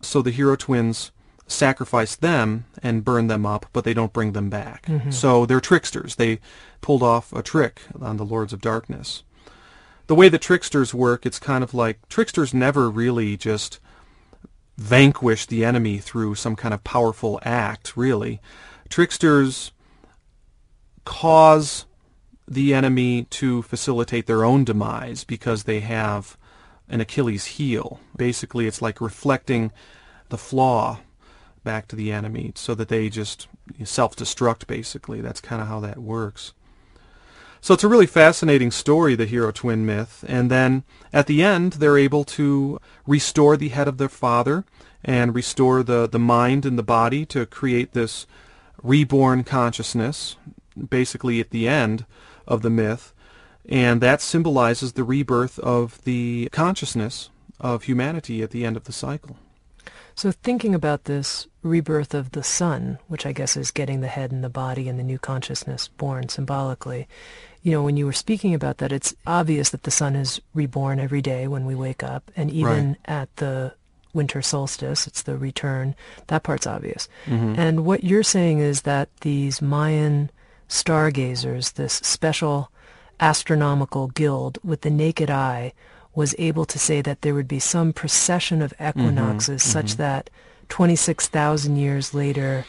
So 0.00 0.22
the 0.22 0.30
hero 0.30 0.54
twins 0.54 1.10
sacrifice 1.46 2.14
them 2.14 2.66
and 2.82 3.04
burn 3.04 3.26
them 3.26 3.46
up, 3.46 3.66
but 3.72 3.84
they 3.84 3.94
don't 3.94 4.12
bring 4.12 4.32
them 4.32 4.50
back. 4.50 4.86
Mm-hmm. 4.86 5.10
So 5.10 5.46
they're 5.46 5.60
tricksters. 5.60 6.16
They 6.16 6.40
pulled 6.80 7.02
off 7.02 7.32
a 7.32 7.42
trick 7.42 7.80
on 8.00 8.18
the 8.18 8.26
Lords 8.26 8.52
of 8.52 8.60
Darkness. 8.60 9.22
The 10.08 10.14
way 10.14 10.28
the 10.28 10.38
tricksters 10.38 10.92
work, 10.92 11.24
it's 11.24 11.38
kind 11.38 11.62
of 11.62 11.74
like 11.74 12.08
tricksters 12.08 12.52
never 12.52 12.90
really 12.90 13.36
just 13.36 13.78
vanquish 14.76 15.46
the 15.46 15.64
enemy 15.64 15.98
through 15.98 16.34
some 16.34 16.56
kind 16.56 16.72
of 16.72 16.82
powerful 16.82 17.38
act, 17.44 17.96
really. 17.96 18.40
Tricksters 18.88 19.72
cause 21.04 21.84
the 22.46 22.72
enemy 22.72 23.24
to 23.24 23.60
facilitate 23.62 24.26
their 24.26 24.44
own 24.44 24.64
demise 24.64 25.24
because 25.24 25.64
they 25.64 25.80
have 25.80 26.38
an 26.88 27.02
Achilles 27.02 27.44
heel. 27.44 28.00
Basically, 28.16 28.66
it's 28.66 28.80
like 28.80 29.02
reflecting 29.02 29.72
the 30.30 30.38
flaw 30.38 31.00
back 31.64 31.86
to 31.88 31.96
the 31.96 32.12
enemy 32.12 32.52
so 32.54 32.74
that 32.74 32.88
they 32.88 33.10
just 33.10 33.46
self-destruct 33.84 34.66
basically. 34.66 35.20
That's 35.20 35.42
kind 35.42 35.60
of 35.60 35.68
how 35.68 35.80
that 35.80 35.98
works. 35.98 36.54
So 37.60 37.74
it's 37.74 37.84
a 37.84 37.88
really 37.88 38.06
fascinating 38.06 38.70
story, 38.70 39.14
the 39.14 39.26
hero 39.26 39.50
twin 39.50 39.84
myth. 39.84 40.24
And 40.28 40.50
then 40.50 40.84
at 41.12 41.26
the 41.26 41.42
end, 41.42 41.74
they're 41.74 41.98
able 41.98 42.24
to 42.24 42.80
restore 43.06 43.56
the 43.56 43.70
head 43.70 43.88
of 43.88 43.98
their 43.98 44.08
father 44.08 44.64
and 45.04 45.34
restore 45.34 45.82
the, 45.82 46.08
the 46.08 46.18
mind 46.18 46.64
and 46.64 46.78
the 46.78 46.82
body 46.82 47.26
to 47.26 47.46
create 47.46 47.92
this 47.92 48.26
reborn 48.82 49.44
consciousness, 49.44 50.36
basically 50.88 51.40
at 51.40 51.50
the 51.50 51.68
end 51.68 52.04
of 52.46 52.62
the 52.62 52.70
myth. 52.70 53.12
And 53.68 54.00
that 54.00 54.22
symbolizes 54.22 54.92
the 54.92 55.04
rebirth 55.04 55.58
of 55.58 56.02
the 56.04 56.48
consciousness 56.52 57.30
of 57.60 57.84
humanity 57.84 58.42
at 58.42 58.50
the 58.50 58.64
end 58.64 58.76
of 58.76 58.84
the 58.84 58.92
cycle. 58.92 59.36
So 60.18 60.32
thinking 60.32 60.74
about 60.74 61.04
this 61.04 61.46
rebirth 61.62 62.12
of 62.12 62.32
the 62.32 62.42
sun, 62.42 62.98
which 63.06 63.24
I 63.24 63.30
guess 63.30 63.56
is 63.56 63.70
getting 63.70 64.00
the 64.00 64.08
head 64.08 64.32
and 64.32 64.42
the 64.42 64.48
body 64.48 64.88
and 64.88 64.98
the 64.98 65.04
new 65.04 65.16
consciousness 65.16 65.86
born 65.86 66.28
symbolically, 66.28 67.06
you 67.62 67.70
know, 67.70 67.84
when 67.84 67.96
you 67.96 68.04
were 68.04 68.12
speaking 68.12 68.52
about 68.52 68.78
that, 68.78 68.90
it's 68.90 69.14
obvious 69.28 69.70
that 69.70 69.84
the 69.84 69.92
sun 69.92 70.16
is 70.16 70.40
reborn 70.54 70.98
every 70.98 71.22
day 71.22 71.46
when 71.46 71.66
we 71.66 71.76
wake 71.76 72.02
up, 72.02 72.32
and 72.34 72.50
even 72.50 72.88
right. 72.88 72.98
at 73.04 73.36
the 73.36 73.74
winter 74.12 74.42
solstice, 74.42 75.06
it's 75.06 75.22
the 75.22 75.38
return. 75.38 75.94
That 76.26 76.42
part's 76.42 76.66
obvious. 76.66 77.08
Mm-hmm. 77.26 77.54
And 77.56 77.84
what 77.86 78.02
you're 78.02 78.24
saying 78.24 78.58
is 78.58 78.82
that 78.82 79.16
these 79.20 79.62
Mayan 79.62 80.32
stargazers, 80.66 81.70
this 81.72 81.92
special 81.92 82.72
astronomical 83.20 84.08
guild 84.08 84.58
with 84.64 84.80
the 84.80 84.90
naked 84.90 85.30
eye, 85.30 85.74
was 86.14 86.34
able 86.38 86.64
to 86.64 86.78
say 86.78 87.00
that 87.00 87.22
there 87.22 87.34
would 87.34 87.48
be 87.48 87.58
some 87.58 87.92
precession 87.92 88.62
of 88.62 88.72
equinoxes 88.80 89.62
mm-hmm, 89.62 89.70
such 89.70 89.86
mm-hmm. 89.92 90.02
that 90.02 90.30
26,000 90.68 91.76
years 91.76 92.14
later 92.14 92.64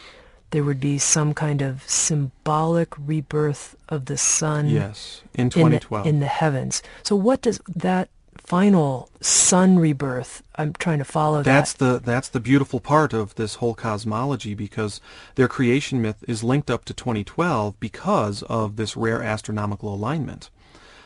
there 0.50 0.64
would 0.64 0.80
be 0.80 0.98
some 0.98 1.32
kind 1.32 1.62
of 1.62 1.88
symbolic 1.88 2.92
rebirth 2.98 3.76
of 3.88 4.06
the 4.06 4.16
sun 4.16 4.68
yes 4.68 5.22
in 5.34 5.50
2012 5.50 6.06
in 6.06 6.12
the, 6.12 6.16
in 6.16 6.20
the 6.20 6.26
heavens 6.26 6.82
so 7.02 7.14
what 7.14 7.40
does 7.42 7.60
that 7.68 8.08
final 8.36 9.08
sun 9.20 9.78
rebirth 9.78 10.42
i'm 10.56 10.72
trying 10.72 10.98
to 10.98 11.04
follow 11.04 11.42
that's 11.42 11.72
that. 11.74 11.84
the 11.84 12.10
that's 12.10 12.28
the 12.28 12.40
beautiful 12.40 12.80
part 12.80 13.12
of 13.12 13.34
this 13.36 13.56
whole 13.56 13.74
cosmology 13.74 14.54
because 14.54 15.00
their 15.36 15.46
creation 15.46 16.02
myth 16.02 16.24
is 16.26 16.42
linked 16.42 16.70
up 16.70 16.84
to 16.84 16.94
2012 16.94 17.78
because 17.78 18.42
of 18.44 18.76
this 18.76 18.96
rare 18.96 19.22
astronomical 19.22 19.94
alignment 19.94 20.50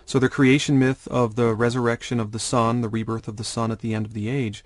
so 0.07 0.19
the 0.19 0.29
creation 0.29 0.79
myth 0.79 1.09
of 1.09 1.37
the 1.37 1.55
resurrection 1.55 2.21
of 2.21 2.33
the 2.33 2.38
sun, 2.38 2.81
the 2.81 2.88
rebirth 2.88 3.29
of 3.29 3.37
the 3.37 3.45
sun 3.45 3.71
at 3.71 3.81
the 3.81 3.95
end 3.95 4.07
of 4.07 4.14
the 4.14 4.29
age, 4.29 4.64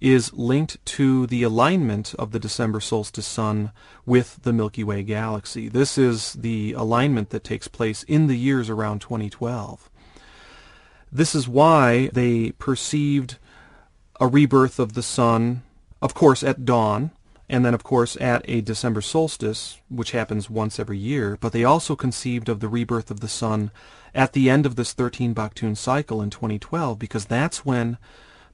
is 0.00 0.32
linked 0.32 0.84
to 0.84 1.26
the 1.26 1.42
alignment 1.42 2.14
of 2.18 2.30
the 2.30 2.38
December 2.38 2.80
solstice 2.80 3.26
sun 3.26 3.72
with 4.06 4.42
the 4.42 4.52
Milky 4.52 4.84
Way 4.84 5.02
galaxy. 5.02 5.68
This 5.68 5.98
is 5.98 6.34
the 6.34 6.72
alignment 6.74 7.30
that 7.30 7.42
takes 7.42 7.66
place 7.66 8.04
in 8.04 8.28
the 8.28 8.38
years 8.38 8.70
around 8.70 9.00
2012. 9.00 9.90
This 11.10 11.34
is 11.34 11.48
why 11.48 12.10
they 12.12 12.52
perceived 12.52 13.38
a 14.20 14.26
rebirth 14.26 14.78
of 14.78 14.92
the 14.92 15.02
sun, 15.02 15.62
of 16.00 16.14
course, 16.14 16.42
at 16.42 16.64
dawn, 16.64 17.10
and 17.48 17.64
then, 17.64 17.74
of 17.74 17.82
course, 17.82 18.16
at 18.20 18.42
a 18.44 18.60
December 18.60 19.00
solstice, 19.00 19.80
which 19.88 20.10
happens 20.10 20.50
once 20.50 20.78
every 20.78 20.98
year, 20.98 21.38
but 21.40 21.52
they 21.52 21.64
also 21.64 21.96
conceived 21.96 22.48
of 22.48 22.60
the 22.60 22.68
rebirth 22.68 23.10
of 23.10 23.20
the 23.20 23.28
sun 23.28 23.70
at 24.14 24.32
the 24.32 24.50
end 24.50 24.66
of 24.66 24.76
this 24.76 24.92
13 24.92 25.34
Baktun 25.34 25.76
cycle 25.76 26.22
in 26.22 26.30
2012, 26.30 26.98
because 26.98 27.26
that's 27.26 27.64
when 27.64 27.98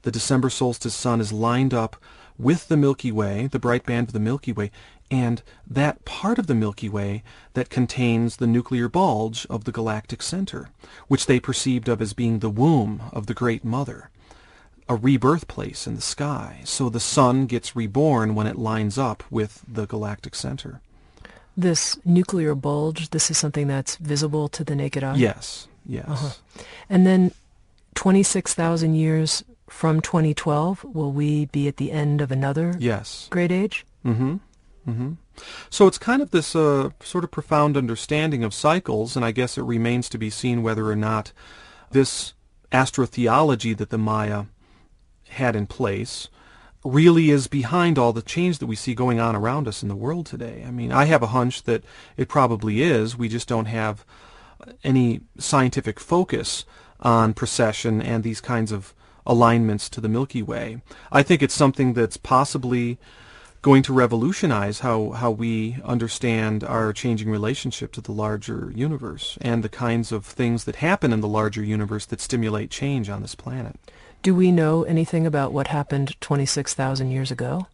the 0.03 0.11
December 0.11 0.49
solstice 0.49 0.95
sun 0.95 1.19
is 1.19 1.31
lined 1.33 1.73
up 1.73 1.95
with 2.37 2.67
the 2.67 2.77
Milky 2.77 3.11
Way, 3.11 3.47
the 3.47 3.59
bright 3.59 3.85
band 3.85 4.09
of 4.09 4.13
the 4.13 4.19
Milky 4.19 4.51
Way, 4.51 4.71
and 5.09 5.41
that 5.67 6.03
part 6.05 6.37
of 6.37 6.47
the 6.47 6.55
Milky 6.55 6.89
Way 6.89 7.23
that 7.53 7.69
contains 7.69 8.37
the 8.37 8.47
nuclear 8.47 8.89
bulge 8.89 9.45
of 9.49 9.63
the 9.63 9.71
galactic 9.71 10.21
center, 10.21 10.69
which 11.07 11.25
they 11.25 11.39
perceived 11.39 11.87
of 11.87 12.01
as 12.01 12.13
being 12.13 12.39
the 12.39 12.49
womb 12.49 13.03
of 13.13 13.27
the 13.27 13.33
Great 13.33 13.63
Mother 13.63 14.09
a 14.87 14.95
rebirth 14.95 15.47
place 15.47 15.87
in 15.87 15.95
the 15.95 16.01
sky. 16.01 16.61
So 16.63 16.89
the 16.89 16.99
sun 16.99 17.47
gets 17.47 17.75
reborn 17.75 18.35
when 18.35 18.47
it 18.47 18.57
lines 18.57 18.97
up 18.97 19.23
with 19.31 19.63
the 19.67 19.87
galactic 19.87 20.35
center. 20.35 20.81
This 21.57 21.97
nuclear 22.03 22.53
bulge, 22.55 23.09
this 23.11 23.31
is 23.31 23.37
something 23.37 23.67
that's 23.67 23.95
visible 23.95 24.49
to 24.49 24.63
the 24.63 24.75
naked 24.75 25.03
eye? 25.03 25.15
Yes, 25.15 25.67
yes. 25.85 26.05
Uh-huh. 26.07 26.29
And 26.89 27.07
then 27.07 27.31
26,000 27.95 28.95
years 28.95 29.43
from 29.69 30.01
2012, 30.01 30.83
will 30.83 31.11
we 31.11 31.45
be 31.45 31.67
at 31.67 31.77
the 31.77 31.91
end 31.91 32.21
of 32.21 32.31
another 32.31 32.75
Yes. 32.77 33.27
great 33.31 33.51
age? 33.51 33.85
Mm-hmm. 34.05 34.37
Mm-hmm. 34.87 35.13
So 35.69 35.87
it's 35.87 35.97
kind 35.97 36.21
of 36.21 36.31
this 36.31 36.55
uh, 36.55 36.89
sort 37.01 37.23
of 37.23 37.31
profound 37.31 37.75
understanding 37.75 38.43
of 38.43 38.53
cycles, 38.53 39.15
and 39.15 39.25
I 39.25 39.31
guess 39.31 39.57
it 39.57 39.63
remains 39.63 40.07
to 40.09 40.17
be 40.17 40.29
seen 40.29 40.61
whether 40.61 40.89
or 40.89 40.95
not 40.95 41.31
this 41.91 42.33
astrotheology 42.71 43.75
that 43.77 43.89
the 43.89 43.97
Maya 43.97 44.45
had 45.29 45.55
in 45.55 45.65
place 45.67 46.29
really 46.85 47.31
is 47.31 47.47
behind 47.47 47.97
all 47.97 48.13
the 48.13 48.21
change 48.21 48.59
that 48.59 48.67
we 48.67 48.75
see 48.75 48.93
going 48.93 49.19
on 49.19 49.35
around 49.35 49.67
us 49.67 49.81
in 49.81 49.89
the 49.89 49.95
world 49.95 50.25
today. 50.27 50.63
I 50.65 50.71
mean, 50.71 50.91
I 50.91 51.05
have 51.05 51.23
a 51.23 51.27
hunch 51.27 51.63
that 51.63 51.83
it 52.15 52.29
probably 52.29 52.83
is. 52.83 53.17
We 53.17 53.27
just 53.27 53.47
don't 53.47 53.65
have 53.65 54.05
any 54.83 55.21
scientific 55.37 55.99
focus 55.99 56.63
on 56.99 57.33
precession 57.33 58.01
and 58.01 58.23
these 58.23 58.39
kinds 58.39 58.71
of 58.71 58.93
alignments 59.25 59.89
to 59.89 59.99
the 59.99 60.07
Milky 60.07 60.43
Way. 60.43 60.81
I 61.11 61.23
think 61.23 61.41
it's 61.41 61.53
something 61.53 61.93
that's 61.93 62.17
possibly 62.17 62.99
going 63.63 63.81
to 63.81 63.91
revolutionize 63.93 64.81
how, 64.81 65.09
how 65.11 65.31
we 65.31 65.77
understand 65.83 66.63
our 66.63 66.93
changing 66.93 67.31
relationship 67.31 67.91
to 67.93 68.01
the 68.01 68.11
larger 68.11 68.71
universe 68.75 69.39
and 69.41 69.63
the 69.63 69.69
kinds 69.69 70.11
of 70.11 70.23
things 70.23 70.65
that 70.65 70.75
happen 70.75 71.11
in 71.11 71.19
the 71.19 71.27
larger 71.27 71.63
universe 71.63 72.05
that 72.05 72.21
stimulate 72.21 72.69
change 72.69 73.09
on 73.09 73.23
this 73.23 73.33
planet. 73.33 73.79
Do 74.25 74.33
we 74.33 74.51
know 74.51 74.81
anything 74.81 75.27
about 75.27 75.53
what 75.53 75.67
happened 75.67 76.19
26,000 76.19 77.11
years 77.11 77.29
ago? 77.29 77.67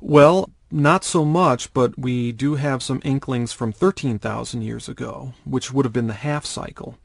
Well, 0.00 0.50
not 0.68 1.04
so 1.04 1.24
much, 1.24 1.72
but 1.72 1.96
we 1.96 2.32
do 2.32 2.56
have 2.56 2.82
some 2.82 3.00
inklings 3.04 3.52
from 3.52 3.70
13,000 3.70 4.62
years 4.62 4.88
ago, 4.88 5.34
which 5.44 5.72
would 5.72 5.84
have 5.84 5.92
been 5.92 6.08
the 6.08 6.14
half 6.14 6.44
cycle, 6.44 6.98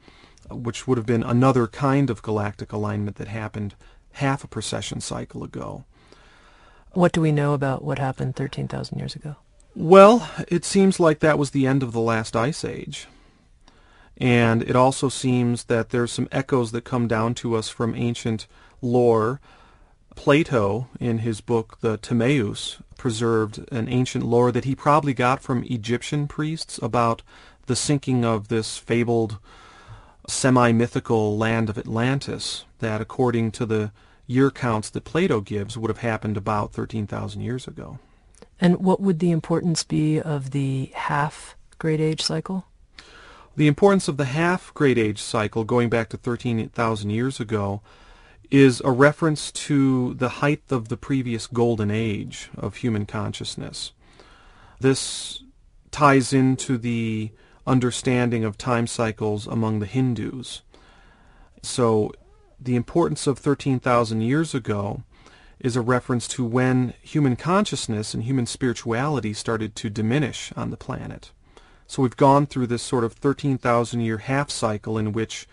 uh, 0.50 0.56
which 0.56 0.88
would 0.88 0.98
have 0.98 1.06
been 1.06 1.22
another 1.22 1.68
kind 1.68 2.10
of 2.10 2.20
galactic 2.20 2.72
alignment 2.72 3.16
that 3.18 3.28
happened 3.28 3.76
half 4.14 4.42
a 4.42 4.48
precession 4.48 5.00
cycle 5.00 5.44
ago. 5.44 5.84
What 6.90 7.12
do 7.12 7.20
we 7.20 7.30
know 7.30 7.54
about 7.54 7.84
what 7.84 8.00
happened 8.00 8.34
13,000 8.34 8.98
years 8.98 9.14
ago? 9.14 9.36
Well, 9.76 10.28
it 10.48 10.64
seems 10.64 10.98
like 10.98 11.20
that 11.20 11.38
was 11.38 11.52
the 11.52 11.64
end 11.64 11.84
of 11.84 11.92
the 11.92 12.00
last 12.00 12.34
ice 12.34 12.64
age. 12.64 13.06
And 14.16 14.62
it 14.64 14.74
also 14.74 15.08
seems 15.08 15.64
that 15.66 15.90
there's 15.90 16.10
some 16.10 16.28
echoes 16.32 16.72
that 16.72 16.82
come 16.82 17.06
down 17.06 17.34
to 17.36 17.54
us 17.54 17.68
from 17.68 17.94
ancient 17.94 18.48
lore. 18.82 19.40
Plato, 20.16 20.88
in 20.98 21.18
his 21.18 21.40
book 21.40 21.78
The 21.80 21.96
Timaeus, 21.96 22.78
preserved 22.98 23.66
an 23.72 23.88
ancient 23.88 24.24
lore 24.24 24.52
that 24.52 24.64
he 24.64 24.74
probably 24.74 25.14
got 25.14 25.42
from 25.42 25.64
Egyptian 25.64 26.26
priests 26.26 26.78
about 26.82 27.22
the 27.66 27.76
sinking 27.76 28.24
of 28.24 28.48
this 28.48 28.76
fabled 28.76 29.38
semi-mythical 30.28 31.38
land 31.38 31.70
of 31.70 31.78
Atlantis 31.78 32.64
that, 32.80 33.00
according 33.00 33.52
to 33.52 33.64
the 33.64 33.92
year 34.26 34.50
counts 34.50 34.90
that 34.90 35.04
Plato 35.04 35.40
gives, 35.40 35.78
would 35.78 35.88
have 35.88 35.98
happened 35.98 36.36
about 36.36 36.72
13,000 36.72 37.40
years 37.40 37.66
ago. 37.66 37.98
And 38.60 38.78
what 38.78 39.00
would 39.00 39.18
the 39.18 39.30
importance 39.30 39.82
be 39.82 40.20
of 40.20 40.50
the 40.50 40.90
half 40.94 41.56
great 41.78 42.00
age 42.00 42.20
cycle? 42.20 42.66
The 43.56 43.66
importance 43.66 44.06
of 44.06 44.18
the 44.18 44.26
half 44.26 44.72
great 44.74 44.98
age 44.98 45.20
cycle, 45.20 45.64
going 45.64 45.88
back 45.88 46.08
to 46.10 46.16
13,000 46.16 47.10
years 47.10 47.40
ago, 47.40 47.80
is 48.50 48.82
a 48.84 48.90
reference 48.90 49.52
to 49.52 50.14
the 50.14 50.28
height 50.28 50.62
of 50.70 50.88
the 50.88 50.96
previous 50.96 51.46
golden 51.46 51.90
age 51.90 52.50
of 52.56 52.76
human 52.76 53.06
consciousness. 53.06 53.92
This 54.80 55.42
ties 55.90 56.32
into 56.32 56.78
the 56.78 57.30
understanding 57.66 58.44
of 58.44 58.58
time 58.58 58.86
cycles 58.86 59.46
among 59.46 59.78
the 59.78 59.86
Hindus. 59.86 60.62
So 61.62 62.12
the 62.58 62.76
importance 62.76 63.26
of 63.26 63.38
13,000 63.38 64.20
years 64.20 64.54
ago 64.54 65.02
is 65.60 65.76
a 65.76 65.80
reference 65.80 66.26
to 66.26 66.44
when 66.44 66.94
human 67.02 67.36
consciousness 67.36 68.14
and 68.14 68.24
human 68.24 68.46
spirituality 68.46 69.32
started 69.34 69.76
to 69.76 69.90
diminish 69.90 70.52
on 70.56 70.70
the 70.70 70.76
planet. 70.76 71.30
So 71.86 72.02
we've 72.02 72.16
gone 72.16 72.46
through 72.46 72.68
this 72.68 72.82
sort 72.82 73.04
of 73.04 73.12
13,000 73.12 74.00
year 74.00 74.18
half 74.18 74.50
cycle 74.50 74.96
in 74.96 75.12
which 75.12 75.46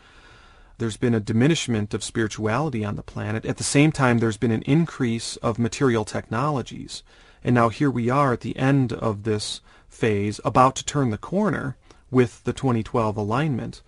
there's 0.77 0.97
been 0.97 1.15
a 1.15 1.19
diminishment 1.19 1.93
of 1.93 2.03
spirituality 2.03 2.85
on 2.85 2.95
the 2.95 3.03
planet. 3.03 3.45
At 3.45 3.57
the 3.57 3.63
same 3.63 3.91
time, 3.91 4.19
there's 4.19 4.37
been 4.37 4.51
an 4.51 4.61
increase 4.63 5.35
of 5.37 5.57
material 5.57 6.05
technologies. 6.05 7.03
And 7.43 7.55
now 7.55 7.69
here 7.69 7.89
we 7.89 8.09
are 8.09 8.33
at 8.33 8.41
the 8.41 8.57
end 8.57 8.93
of 8.93 9.23
this 9.23 9.61
phase, 9.89 10.39
about 10.45 10.75
to 10.75 10.85
turn 10.85 11.09
the 11.09 11.17
corner 11.17 11.75
with 12.11 12.43
the 12.43 12.53
2012 12.53 13.17
alignment. 13.17 13.81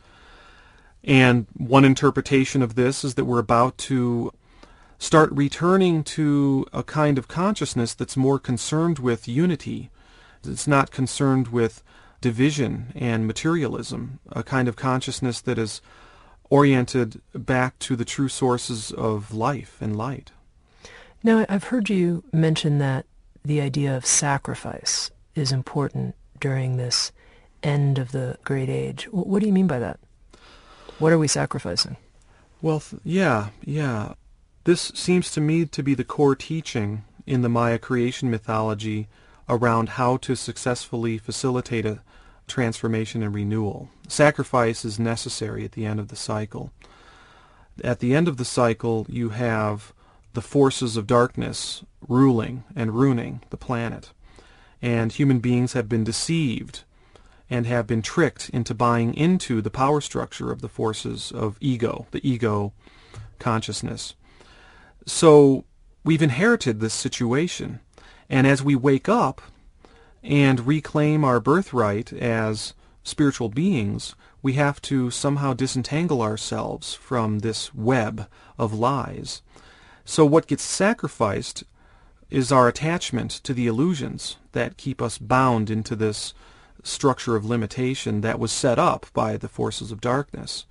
And 1.03 1.45
one 1.55 1.85
interpretation 1.85 2.61
of 2.61 2.75
this 2.75 3.03
is 3.03 3.15
that 3.15 3.25
we're 3.25 3.39
about 3.39 3.77
to 3.79 4.33
start 4.97 5.31
returning 5.31 6.03
to 6.03 6.65
a 6.73 6.83
kind 6.83 7.17
of 7.17 7.27
consciousness 7.27 7.93
that's 7.93 8.17
more 8.17 8.39
concerned 8.39 8.99
with 8.99 9.27
unity. 9.27 9.89
It's 10.43 10.67
not 10.67 10.91
concerned 10.91 11.49
with 11.49 11.83
division 12.21 12.91
and 12.95 13.25
materialism, 13.25 14.19
a 14.31 14.43
kind 14.43 14.67
of 14.67 14.75
consciousness 14.75 15.39
that 15.41 15.57
is 15.57 15.81
oriented 16.49 17.21
back 17.33 17.77
to 17.79 17.95
the 17.95 18.05
true 18.05 18.29
sources 18.29 18.91
of 18.91 19.33
life 19.33 19.77
and 19.81 19.95
light. 19.95 20.31
Now, 21.23 21.45
I've 21.49 21.65
heard 21.65 21.89
you 21.89 22.23
mention 22.31 22.77
that 22.79 23.05
the 23.43 23.61
idea 23.61 23.95
of 23.95 24.05
sacrifice 24.05 25.11
is 25.35 25.51
important 25.51 26.15
during 26.39 26.77
this 26.77 27.11
end 27.61 27.99
of 27.99 28.11
the 28.11 28.37
great 28.43 28.69
age. 28.69 29.05
What 29.11 29.41
do 29.41 29.47
you 29.47 29.53
mean 29.53 29.67
by 29.67 29.79
that? 29.79 29.99
What 30.97 31.11
are 31.11 31.17
we 31.17 31.27
sacrificing? 31.27 31.97
Well, 32.61 32.83
yeah, 33.03 33.49
yeah. 33.63 34.13
This 34.63 34.91
seems 34.95 35.31
to 35.31 35.41
me 35.41 35.65
to 35.65 35.83
be 35.83 35.93
the 35.93 36.03
core 36.03 36.35
teaching 36.35 37.03
in 37.25 37.41
the 37.41 37.49
Maya 37.49 37.77
creation 37.77 38.29
mythology 38.29 39.07
around 39.47 39.89
how 39.89 40.17
to 40.17 40.35
successfully 40.35 41.17
facilitate 41.17 41.85
a 41.85 42.01
transformation 42.49 43.23
and 43.23 43.33
renewal. 43.33 43.89
Sacrifice 44.07 44.83
is 44.83 44.99
necessary 44.99 45.63
at 45.63 45.73
the 45.73 45.85
end 45.85 45.99
of 45.99 46.09
the 46.09 46.15
cycle. 46.15 46.71
At 47.83 47.99
the 47.99 48.13
end 48.13 48.27
of 48.27 48.37
the 48.37 48.45
cycle, 48.45 49.05
you 49.07 49.29
have 49.29 49.93
the 50.33 50.41
forces 50.41 50.97
of 50.97 51.07
darkness 51.07 51.83
ruling 52.07 52.63
and 52.75 52.93
ruining 52.93 53.41
the 53.49 53.57
planet. 53.57 54.11
And 54.81 55.11
human 55.11 55.39
beings 55.39 55.73
have 55.73 55.89
been 55.89 56.03
deceived 56.03 56.83
and 57.49 57.65
have 57.65 57.87
been 57.87 58.01
tricked 58.01 58.49
into 58.49 58.73
buying 58.73 59.13
into 59.13 59.61
the 59.61 59.71
power 59.71 60.01
structure 60.01 60.51
of 60.51 60.61
the 60.61 60.69
forces 60.69 61.31
of 61.31 61.57
ego, 61.59 62.07
the 62.11 62.27
ego 62.27 62.73
consciousness. 63.39 64.13
So 65.05 65.65
we've 66.03 66.21
inherited 66.21 66.79
this 66.79 66.93
situation. 66.93 67.79
And 68.29 68.45
as 68.45 68.61
we 68.61 68.75
wake 68.75 69.09
up 69.09 69.41
and 70.29 70.67
reclaim 70.67 71.25
our 71.25 71.39
birthright 71.39 72.13
as 72.13 72.75
spiritual 73.03 73.49
beings, 73.49 74.13
we 74.43 74.53
have 74.53 74.79
to 74.83 75.09
somehow 75.09 75.53
disentangle 75.53 76.21
ourselves 76.21 76.93
from 76.93 77.39
this 77.39 77.73
web 77.73 78.29
of 78.57 78.71
lies. 78.71 79.41
So 80.05 80.25
what 80.25 80.45
gets 80.45 80.63
sacrificed 80.63 81.63
is 82.29 82.51
our 82.51 82.67
attachment 82.67 83.31
to 83.31 83.55
the 83.55 83.65
illusions 83.65 84.37
that 84.51 84.77
keep 84.77 85.01
us 85.01 85.17
bound 85.17 85.71
into 85.71 85.95
this 85.95 86.35
structure 86.83 87.35
of 87.35 87.43
limitation 87.43 88.21
that 88.21 88.39
was 88.39 88.51
set 88.51 88.77
up 88.77 89.07
by 89.13 89.35
the 89.35 89.49
forces 89.49 89.91
of 89.91 89.99
darkness. 89.99 90.65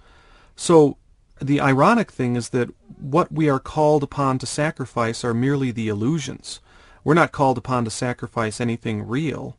So 0.54 0.96
the 1.42 1.60
ironic 1.60 2.12
thing 2.12 2.36
is 2.36 2.50
that 2.50 2.70
what 2.96 3.32
we 3.32 3.48
are 3.48 3.58
called 3.58 4.04
upon 4.04 4.38
to 4.38 4.46
sacrifice 4.46 5.24
are 5.24 5.34
merely 5.34 5.72
the 5.72 5.88
illusions. 5.88 6.60
We're 7.04 7.14
not 7.14 7.32
called 7.32 7.58
upon 7.58 7.84
to 7.84 7.90
sacrifice 7.90 8.60
anything 8.60 9.06
real. 9.06 9.56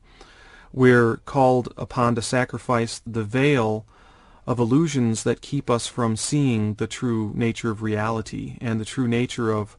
We're 0.71 1.17
called 1.17 1.73
upon 1.77 2.15
to 2.15 2.21
sacrifice 2.21 3.01
the 3.05 3.23
veil 3.23 3.85
of 4.45 4.59
illusions 4.59 5.23
that 5.23 5.41
keep 5.41 5.69
us 5.69 5.87
from 5.87 6.15
seeing 6.15 6.75
the 6.75 6.87
true 6.87 7.31
nature 7.35 7.71
of 7.71 7.81
reality 7.81 8.57
and 8.61 8.79
the 8.79 8.85
true 8.85 9.07
nature 9.07 9.51
of 9.51 9.77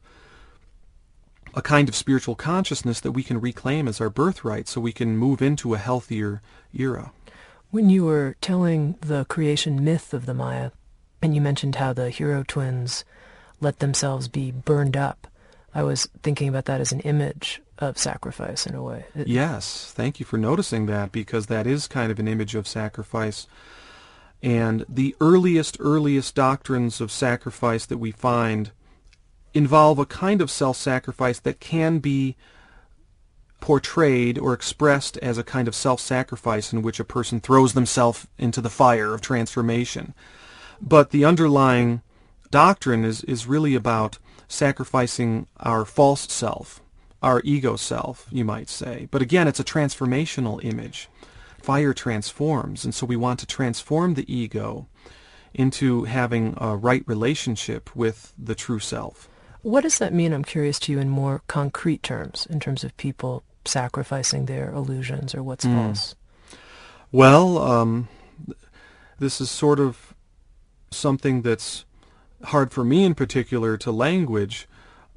a 1.53 1.61
kind 1.61 1.89
of 1.89 1.95
spiritual 1.95 2.35
consciousness 2.35 2.99
that 3.01 3.11
we 3.11 3.23
can 3.23 3.41
reclaim 3.41 3.87
as 3.87 3.99
our 3.99 4.09
birthright 4.09 4.67
so 4.67 4.79
we 4.79 4.93
can 4.93 5.17
move 5.17 5.41
into 5.41 5.73
a 5.73 5.77
healthier 5.77 6.41
era. 6.73 7.11
When 7.69 7.89
you 7.89 8.05
were 8.05 8.35
telling 8.41 8.95
the 9.01 9.25
creation 9.25 9.83
myth 9.83 10.13
of 10.13 10.25
the 10.25 10.33
Maya, 10.33 10.71
and 11.21 11.35
you 11.35 11.41
mentioned 11.41 11.75
how 11.75 11.93
the 11.93 12.09
hero 12.09 12.43
twins 12.47 13.03
let 13.59 13.79
themselves 13.79 14.27
be 14.27 14.51
burned 14.51 14.97
up, 14.97 15.27
I 15.73 15.83
was 15.83 16.07
thinking 16.21 16.49
about 16.49 16.65
that 16.65 16.81
as 16.81 16.91
an 16.91 16.99
image 17.01 17.61
of 17.79 17.97
sacrifice 17.97 18.67
in 18.67 18.75
a 18.75 18.83
way. 18.83 19.05
It, 19.15 19.27
yes, 19.27 19.91
thank 19.95 20.19
you 20.19 20.25
for 20.25 20.37
noticing 20.37 20.85
that 20.87 21.11
because 21.11 21.47
that 21.47 21.65
is 21.65 21.87
kind 21.87 22.11
of 22.11 22.19
an 22.19 22.27
image 22.27 22.55
of 22.55 22.67
sacrifice. 22.67 23.47
And 24.43 24.85
the 24.89 25.15
earliest, 25.21 25.77
earliest 25.79 26.35
doctrines 26.35 26.99
of 26.99 27.11
sacrifice 27.11 27.85
that 27.85 27.99
we 27.99 28.11
find 28.11 28.71
involve 29.53 29.99
a 29.99 30.05
kind 30.05 30.41
of 30.41 30.49
self-sacrifice 30.49 31.39
that 31.39 31.59
can 31.59 31.99
be 31.99 32.35
portrayed 33.59 34.39
or 34.39 34.53
expressed 34.53 35.17
as 35.17 35.37
a 35.37 35.43
kind 35.43 35.67
of 35.67 35.75
self-sacrifice 35.75 36.73
in 36.73 36.81
which 36.81 36.99
a 36.99 37.05
person 37.05 37.39
throws 37.39 37.73
themselves 37.73 38.27
into 38.37 38.59
the 38.61 38.69
fire 38.69 39.13
of 39.13 39.21
transformation. 39.21 40.13
But 40.81 41.11
the 41.11 41.25
underlying 41.25 42.01
doctrine 42.49 43.05
is, 43.05 43.23
is 43.25 43.45
really 43.45 43.75
about 43.75 44.17
sacrificing 44.51 45.47
our 45.59 45.85
false 45.85 46.31
self, 46.31 46.81
our 47.23 47.41
ego 47.43 47.75
self, 47.75 48.27
you 48.31 48.43
might 48.43 48.69
say. 48.69 49.07
But 49.09 49.21
again, 49.21 49.47
it's 49.47 49.59
a 49.59 49.63
transformational 49.63 50.63
image. 50.63 51.07
Fire 51.61 51.93
transforms, 51.93 52.83
and 52.83 52.93
so 52.93 53.05
we 53.05 53.15
want 53.15 53.39
to 53.39 53.45
transform 53.45 54.15
the 54.15 54.31
ego 54.33 54.87
into 55.53 56.05
having 56.05 56.55
a 56.57 56.75
right 56.75 57.03
relationship 57.07 57.95
with 57.95 58.33
the 58.37 58.55
true 58.55 58.79
self. 58.79 59.29
What 59.61 59.81
does 59.81 59.99
that 59.99 60.13
mean? 60.13 60.33
I'm 60.33 60.43
curious 60.43 60.79
to 60.79 60.91
you 60.91 60.99
in 60.99 61.09
more 61.09 61.43
concrete 61.47 62.01
terms, 62.01 62.47
in 62.49 62.59
terms 62.59 62.83
of 62.83 62.97
people 62.97 63.43
sacrificing 63.63 64.47
their 64.47 64.71
illusions 64.71 65.35
or 65.35 65.43
what's 65.43 65.65
mm. 65.65 65.75
false. 65.75 66.15
Well, 67.11 67.57
um, 67.59 68.07
this 69.19 69.39
is 69.39 69.51
sort 69.51 69.79
of 69.79 70.15
something 70.89 71.43
that's 71.43 71.85
hard 72.45 72.71
for 72.71 72.83
me 72.83 73.03
in 73.03 73.15
particular 73.15 73.77
to 73.77 73.91
language 73.91 74.67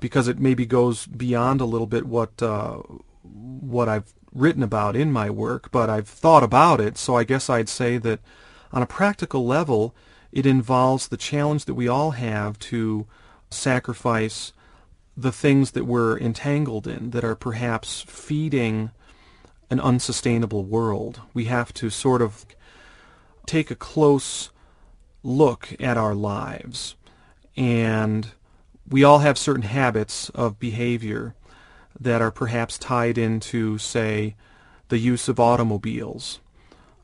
because 0.00 0.28
it 0.28 0.38
maybe 0.38 0.66
goes 0.66 1.06
beyond 1.06 1.60
a 1.60 1.64
little 1.64 1.86
bit 1.86 2.06
what 2.06 2.42
uh, 2.42 2.78
what 3.22 3.88
I've 3.88 4.12
written 4.34 4.62
about 4.62 4.96
in 4.96 5.12
my 5.12 5.30
work, 5.30 5.70
but 5.70 5.88
I've 5.88 6.08
thought 6.08 6.42
about 6.42 6.80
it. 6.80 6.98
So 6.98 7.16
I 7.16 7.24
guess 7.24 7.48
I'd 7.48 7.68
say 7.68 7.98
that 7.98 8.20
on 8.72 8.82
a 8.82 8.86
practical 8.86 9.46
level, 9.46 9.94
it 10.32 10.44
involves 10.44 11.08
the 11.08 11.16
challenge 11.16 11.64
that 11.66 11.74
we 11.74 11.86
all 11.86 12.10
have 12.12 12.58
to 12.58 13.06
sacrifice 13.50 14.52
the 15.16 15.32
things 15.32 15.70
that 15.70 15.84
we're 15.84 16.18
entangled 16.18 16.88
in 16.88 17.10
that 17.10 17.24
are 17.24 17.36
perhaps 17.36 18.02
feeding 18.02 18.90
an 19.70 19.78
unsustainable 19.78 20.64
world. 20.64 21.20
We 21.32 21.44
have 21.44 21.72
to 21.74 21.88
sort 21.88 22.20
of 22.20 22.44
take 23.46 23.70
a 23.70 23.76
close 23.76 24.50
look 25.22 25.74
at 25.80 25.96
our 25.96 26.14
lives. 26.14 26.96
And 27.56 28.28
we 28.88 29.04
all 29.04 29.20
have 29.20 29.38
certain 29.38 29.62
habits 29.62 30.30
of 30.30 30.58
behavior 30.58 31.34
that 31.98 32.20
are 32.20 32.30
perhaps 32.30 32.78
tied 32.78 33.16
into, 33.16 33.78
say, 33.78 34.34
the 34.88 34.98
use 34.98 35.28
of 35.28 35.40
automobiles. 35.40 36.40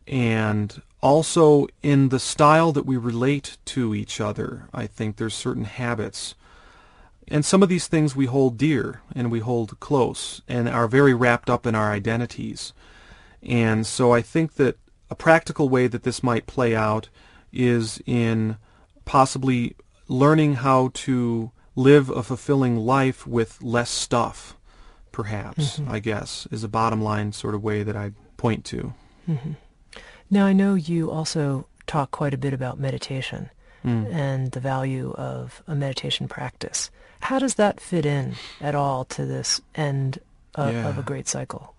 And 0.07 0.83
also 1.01 1.69
in 1.83 2.09
the 2.09 2.19
style 2.19 2.73
that 2.73 2.87
we 2.87 2.97
relate 2.97 3.57
to 3.67 3.95
each 3.95 4.21
other, 4.21 4.69
I 4.75 4.87
think 4.87 5.17
there's 5.17 5.35
certain 5.35 5.65
habits 5.65 6.35
and 7.31 7.45
some 7.45 7.63
of 7.63 7.69
these 7.69 7.87
things 7.87 8.17
we 8.17 8.27
hold 8.27 8.59
dear 8.59 9.03
and 9.15 9.31
we 9.31 9.39
hold 9.39 9.79
close 9.79 10.43
and 10.49 10.69
are 10.69 10.89
very 10.89 11.15
wrapped 11.15 11.49
up 11.49 11.65
in 11.65 11.77
our 11.77 11.93
identities. 11.93 12.73
And 13.41 13.87
so 13.87 14.13
I 14.13 14.21
think 14.21 14.55
that 14.55 14.77
a 15.09 15.15
practical 15.15 15.69
way 15.69 15.87
that 15.87 16.03
this 16.03 16.23
might 16.23 16.47
play 16.47 16.75
out 16.75 17.09
is 17.53 18.03
in 18.05 18.57
possibly 19.05 19.77
learning 20.11 20.55
how 20.55 20.91
to 20.93 21.53
live 21.77 22.11
a 22.11 22.23
fulfilling 22.23 22.77
life 22.77 23.27
with 23.27 23.63
less 23.63 23.89
stuff, 23.89 24.57
perhaps, 25.13 25.79
mm-hmm. 25.79 25.91
I 25.91 26.01
guess, 26.01 26.49
is 26.51 26.65
a 26.65 26.69
bottom 26.69 27.01
line 27.01 27.33
sort 27.33 27.55
of 27.55 27.63
way 27.63 27.85
that 27.85 27.97
I 27.97 28.11
point 28.37 28.65
to. 28.67 28.93
Mm-hmm. 29.29 29.53
Now, 30.29 30.47
I 30.47 30.53
know 30.53 30.75
you 30.75 31.11
also 31.11 31.67
talk 31.87 32.11
quite 32.11 32.35
a 32.35 32.39
bit 32.39 32.53
about 32.53 32.79
meditation 32.79 33.51
mm. 33.85 34.13
and 34.13 34.51
the 34.51 34.61
value 34.61 35.13
of 35.13 35.63
a 35.67 35.75
meditation 35.75 36.27
practice. 36.27 36.91
How 37.21 37.39
does 37.39 37.55
that 37.55 37.81
fit 37.81 38.05
in 38.05 38.35
at 38.61 38.75
all 38.75 39.05
to 39.07 39.25
this 39.25 39.61
end 39.75 40.19
of, 40.57 40.73
yeah. 40.75 40.89
of 40.89 40.99
a 40.99 41.03
great 41.03 41.29
cycle? 41.29 41.75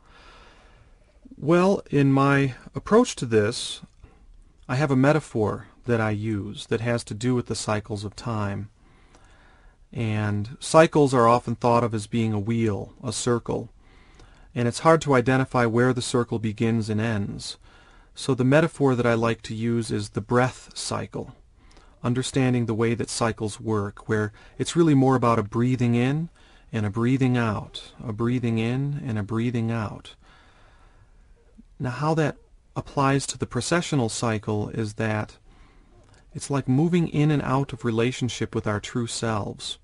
Well, 1.37 1.81
in 1.89 2.13
my 2.13 2.55
approach 2.75 3.15
to 3.17 3.25
this, 3.25 3.81
I 4.69 4.75
have 4.75 4.91
a 4.91 4.95
metaphor 4.95 5.67
that 5.85 6.01
I 6.01 6.11
use 6.11 6.67
that 6.67 6.81
has 6.81 7.03
to 7.05 7.13
do 7.13 7.35
with 7.35 7.47
the 7.47 7.55
cycles 7.55 8.03
of 8.03 8.15
time. 8.15 8.69
And 9.91 10.57
cycles 10.59 11.13
are 11.13 11.27
often 11.27 11.55
thought 11.55 11.83
of 11.83 11.93
as 11.93 12.07
being 12.07 12.33
a 12.33 12.39
wheel, 12.39 12.93
a 13.03 13.11
circle, 13.11 13.69
and 14.55 14.67
it's 14.67 14.79
hard 14.79 15.01
to 15.01 15.13
identify 15.13 15.65
where 15.65 15.93
the 15.93 16.01
circle 16.01 16.39
begins 16.39 16.89
and 16.89 17.01
ends. 17.01 17.57
So 18.15 18.33
the 18.33 18.43
metaphor 18.43 18.95
that 18.95 19.05
I 19.05 19.13
like 19.13 19.41
to 19.43 19.55
use 19.55 19.91
is 19.91 20.09
the 20.09 20.21
breath 20.21 20.69
cycle 20.75 21.35
understanding 22.03 22.65
the 22.65 22.73
way 22.73 22.93
that 22.95 23.09
cycles 23.09 23.59
work, 23.59 24.07
where 24.09 24.31
it's 24.57 24.75
really 24.75 24.93
more 24.93 25.15
about 25.15 25.39
a 25.39 25.43
breathing 25.43 25.95
in 25.95 26.29
and 26.71 26.85
a 26.85 26.89
breathing 26.89 27.37
out, 27.37 27.93
a 28.03 28.13
breathing 28.13 28.57
in 28.57 29.01
and 29.05 29.19
a 29.19 29.23
breathing 29.23 29.71
out. 29.71 30.15
Now 31.79 31.91
how 31.91 32.13
that 32.15 32.37
applies 32.75 33.27
to 33.27 33.37
the 33.37 33.45
precessional 33.45 34.09
cycle 34.09 34.69
is 34.69 34.93
that 34.93 35.37
it's 36.33 36.49
like 36.49 36.67
moving 36.67 37.07
in 37.07 37.31
and 37.31 37.41
out 37.41 37.73
of 37.73 37.85
relationship 37.85 38.55
with 38.55 38.67
our 38.67 38.79
true 38.79 39.07
selves. 39.07 39.77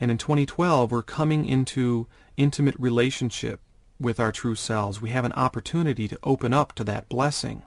And 0.00 0.10
in 0.10 0.18
2012, 0.18 0.90
we're 0.90 1.02
coming 1.02 1.44
into 1.44 2.06
intimate 2.36 2.76
relationship 2.78 3.60
with 3.98 4.18
our 4.18 4.32
true 4.32 4.54
selves. 4.54 5.02
We 5.02 5.10
have 5.10 5.26
an 5.26 5.32
opportunity 5.32 6.08
to 6.08 6.18
open 6.22 6.54
up 6.54 6.74
to 6.74 6.84
that 6.84 7.08
blessing 7.08 7.62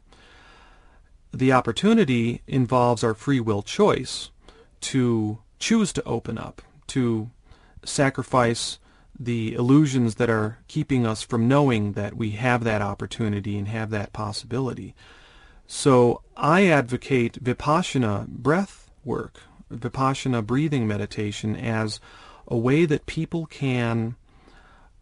the 1.34 1.52
opportunity 1.52 2.42
involves 2.48 3.04
our 3.04 3.16
free 3.16 3.40
will 3.40 3.64
choice 3.64 4.30
to 4.80 5.40
choose 5.58 5.92
to 5.94 6.04
open 6.04 6.38
up, 6.38 6.62
to 6.88 7.32
sacrifice 7.84 8.78
the 9.20 9.54
illusions 9.56 10.16
that 10.16 10.30
are 10.30 10.60
keeping 10.68 11.08
us 11.08 11.24
from 11.24 11.48
knowing 11.48 11.94
that 11.94 12.16
we 12.16 12.32
have 12.32 12.64
that 12.64 12.82
opportunity 12.82 13.58
and 13.58 13.68
have 13.68 13.90
that 13.90 14.14
possibility. 14.14 14.96
So 15.76 16.22
I 16.38 16.68
advocate 16.68 17.44
Vipassana 17.44 18.28
breath 18.28 18.92
work, 19.04 19.42
Vipassana 19.74 20.46
breathing 20.46 20.88
meditation 20.88 21.56
as 21.56 22.00
a 22.48 22.56
way 22.56 22.86
that 22.86 23.08
people 23.08 23.48
can 23.48 24.16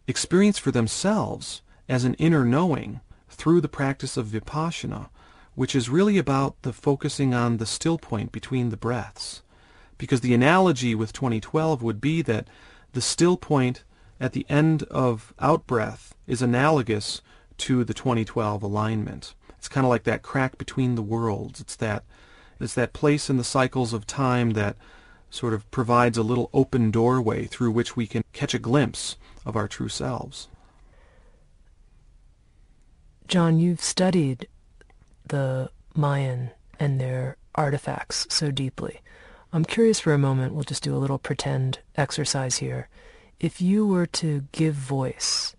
experience 0.08 0.58
for 0.58 0.70
themselves 0.70 1.60
as 1.90 2.04
an 2.04 2.14
inner 2.14 2.46
knowing 2.46 3.00
through 3.28 3.60
the 3.60 3.68
practice 3.68 4.16
of 4.16 4.28
Vipassana 4.28 5.10
which 5.54 5.76
is 5.76 5.90
really 5.90 6.16
about 6.16 6.60
the 6.62 6.72
focusing 6.72 7.34
on 7.34 7.58
the 7.58 7.66
still 7.66 7.98
point 7.98 8.32
between 8.32 8.70
the 8.70 8.76
breaths. 8.78 9.42
Because 9.98 10.22
the 10.22 10.32
analogy 10.32 10.94
with 10.94 11.12
2012 11.12 11.82
would 11.82 12.00
be 12.00 12.22
that 12.22 12.48
the 12.94 13.02
still 13.02 13.36
point 13.36 13.84
at 14.18 14.32
the 14.32 14.46
end 14.48 14.84
of 14.84 15.34
out-breath 15.38 16.14
is 16.26 16.40
analogous 16.40 17.20
to 17.58 17.84
the 17.84 17.92
2012 17.92 18.62
alignment. 18.62 19.34
It's 19.62 19.68
kind 19.68 19.86
of 19.86 19.90
like 19.90 20.02
that 20.02 20.22
crack 20.22 20.58
between 20.58 20.96
the 20.96 21.02
worlds. 21.02 21.60
It's 21.60 21.76
that, 21.76 22.02
it's 22.58 22.74
that 22.74 22.92
place 22.92 23.30
in 23.30 23.36
the 23.36 23.44
cycles 23.44 23.92
of 23.92 24.08
time 24.08 24.54
that 24.54 24.74
sort 25.30 25.54
of 25.54 25.70
provides 25.70 26.18
a 26.18 26.24
little 26.24 26.50
open 26.52 26.90
doorway 26.90 27.44
through 27.44 27.70
which 27.70 27.94
we 27.94 28.08
can 28.08 28.24
catch 28.32 28.54
a 28.54 28.58
glimpse 28.58 29.16
of 29.46 29.54
our 29.54 29.68
true 29.68 29.88
selves. 29.88 30.48
John, 33.28 33.60
you've 33.60 33.80
studied 33.80 34.48
the 35.24 35.70
Mayan 35.94 36.50
and 36.80 37.00
their 37.00 37.36
artifacts 37.54 38.26
so 38.30 38.50
deeply. 38.50 39.00
I'm 39.52 39.64
curious 39.64 40.00
for 40.00 40.12
a 40.12 40.18
moment, 40.18 40.54
we'll 40.54 40.64
just 40.64 40.82
do 40.82 40.96
a 40.96 40.98
little 40.98 41.20
pretend 41.20 41.78
exercise 41.94 42.56
here. 42.56 42.88
If 43.38 43.60
you 43.60 43.86
were 43.86 44.06
to 44.06 44.42
give 44.50 44.74
voice 44.74 45.54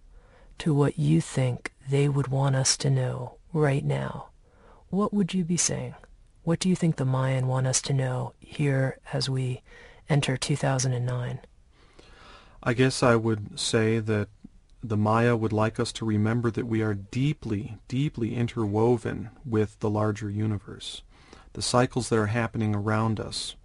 to 0.57 0.73
what 0.73 0.99
you 0.99 1.21
think 1.21 1.71
they 1.87 2.09
would 2.09 2.27
want 2.27 2.57
us 2.57 2.75
to 2.75 2.89
know 2.89 3.37
right 3.53 3.85
now, 3.85 4.27
what 4.89 5.13
would 5.13 5.33
you 5.33 5.43
be 5.43 5.57
saying? 5.57 5.95
What 6.43 6.59
do 6.59 6.67
you 6.67 6.75
think 6.75 6.97
the 6.97 7.05
Mayan 7.05 7.47
want 7.47 7.67
us 7.67 7.81
to 7.83 7.93
know 7.93 8.33
here 8.39 8.97
as 9.13 9.29
we 9.29 9.61
enter 10.09 10.35
2009? 10.35 11.39
I 12.61 12.73
guess 12.73 13.03
I 13.03 13.15
would 13.15 13.59
say 13.59 13.99
that 13.99 14.27
the 14.83 14.97
Maya 14.97 15.35
would 15.35 15.53
like 15.53 15.79
us 15.79 15.93
to 15.93 16.05
remember 16.05 16.51
that 16.51 16.67
we 16.67 16.81
are 16.81 16.93
deeply, 16.93 17.77
deeply 17.87 18.35
interwoven 18.35 19.29
with 19.45 19.79
the 19.79 19.89
larger 19.89 20.29
universe. 20.29 21.01
The 21.53 21.61
cycles 21.61 22.09
that 22.09 22.19
are 22.19 22.27
happening 22.27 22.75
around 22.75 23.19
us, 23.19 23.55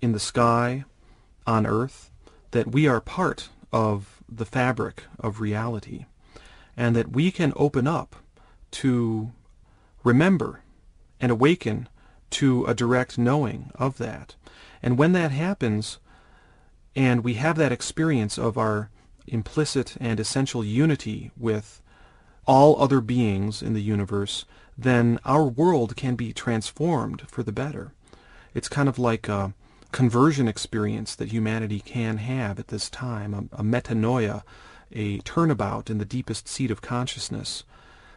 in 0.00 0.12
the 0.12 0.20
sky, 0.20 0.84
on 1.46 1.66
Earth, 1.66 2.10
that 2.52 2.72
we 2.72 2.86
are 2.86 3.00
part 3.00 3.50
of 3.72 4.22
the 4.28 4.46
fabric 4.46 5.04
of 5.18 5.40
reality, 5.40 6.06
and 6.76 6.96
that 6.96 7.12
we 7.12 7.30
can 7.30 7.52
open 7.56 7.86
up 7.86 8.16
to 8.72 9.32
remember 10.04 10.62
and 11.20 11.32
awaken 11.32 11.88
to 12.30 12.64
a 12.66 12.74
direct 12.74 13.18
knowing 13.18 13.70
of 13.74 13.98
that. 13.98 14.34
And 14.82 14.98
when 14.98 15.12
that 15.12 15.30
happens, 15.30 15.98
and 16.94 17.24
we 17.24 17.34
have 17.34 17.56
that 17.56 17.72
experience 17.72 18.38
of 18.38 18.56
our 18.56 18.90
implicit 19.26 19.96
and 20.00 20.20
essential 20.20 20.64
unity 20.64 21.30
with 21.36 21.80
all 22.46 22.80
other 22.80 23.00
beings 23.00 23.62
in 23.62 23.74
the 23.74 23.82
universe, 23.82 24.44
then 24.78 25.18
our 25.24 25.44
world 25.44 25.96
can 25.96 26.14
be 26.14 26.32
transformed 26.32 27.22
for 27.28 27.42
the 27.42 27.52
better. 27.52 27.92
It's 28.54 28.68
kind 28.68 28.88
of 28.88 28.98
like 28.98 29.28
a 29.28 29.54
conversion 29.92 30.46
experience 30.46 31.14
that 31.14 31.32
humanity 31.32 31.80
can 31.80 32.18
have 32.18 32.58
at 32.58 32.68
this 32.68 32.88
time, 32.90 33.34
a, 33.34 33.60
a 33.60 33.64
metanoia, 33.64 34.42
a 34.92 35.18
turnabout 35.18 35.90
in 35.90 35.98
the 35.98 36.04
deepest 36.04 36.46
seat 36.46 36.70
of 36.70 36.82
consciousness, 36.82 37.64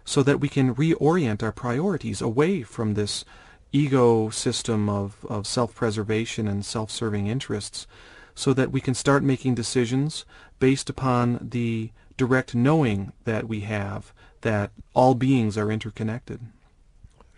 so 0.06 0.24
that 0.24 0.40
we 0.40 0.50
can 0.50 0.76
reorient 0.76 1.44
our 1.44 1.52
priorities 1.52 2.22
away 2.22 2.64
from 2.64 2.94
this 2.94 3.26
ego 3.72 4.30
system 4.30 4.90
of, 4.90 5.26
of 5.30 5.46
self-preservation 5.46 6.48
and 6.48 6.66
self-serving 6.66 7.28
interests 7.28 7.86
so 8.34 8.54
that 8.54 8.72
we 8.72 8.82
can 8.82 8.94
start 8.94 9.22
making 9.22 9.54
decisions 9.54 10.26
based 10.60 10.90
upon 10.90 11.50
the 11.52 11.92
direct 12.18 12.56
knowing 12.56 13.12
that 13.26 13.48
we 13.48 13.62
have 13.62 14.14
that 14.42 14.72
all 14.94 15.14
beings 15.14 15.58
are 15.58 15.72
interconnected. 15.72 16.40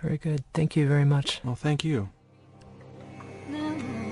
Very 0.02 0.18
good. 0.18 0.44
Thank 0.54 0.76
you 0.76 0.88
very 0.88 1.06
much. 1.06 1.42
Well, 1.44 1.56
thank 1.56 1.84
you. 1.84 2.10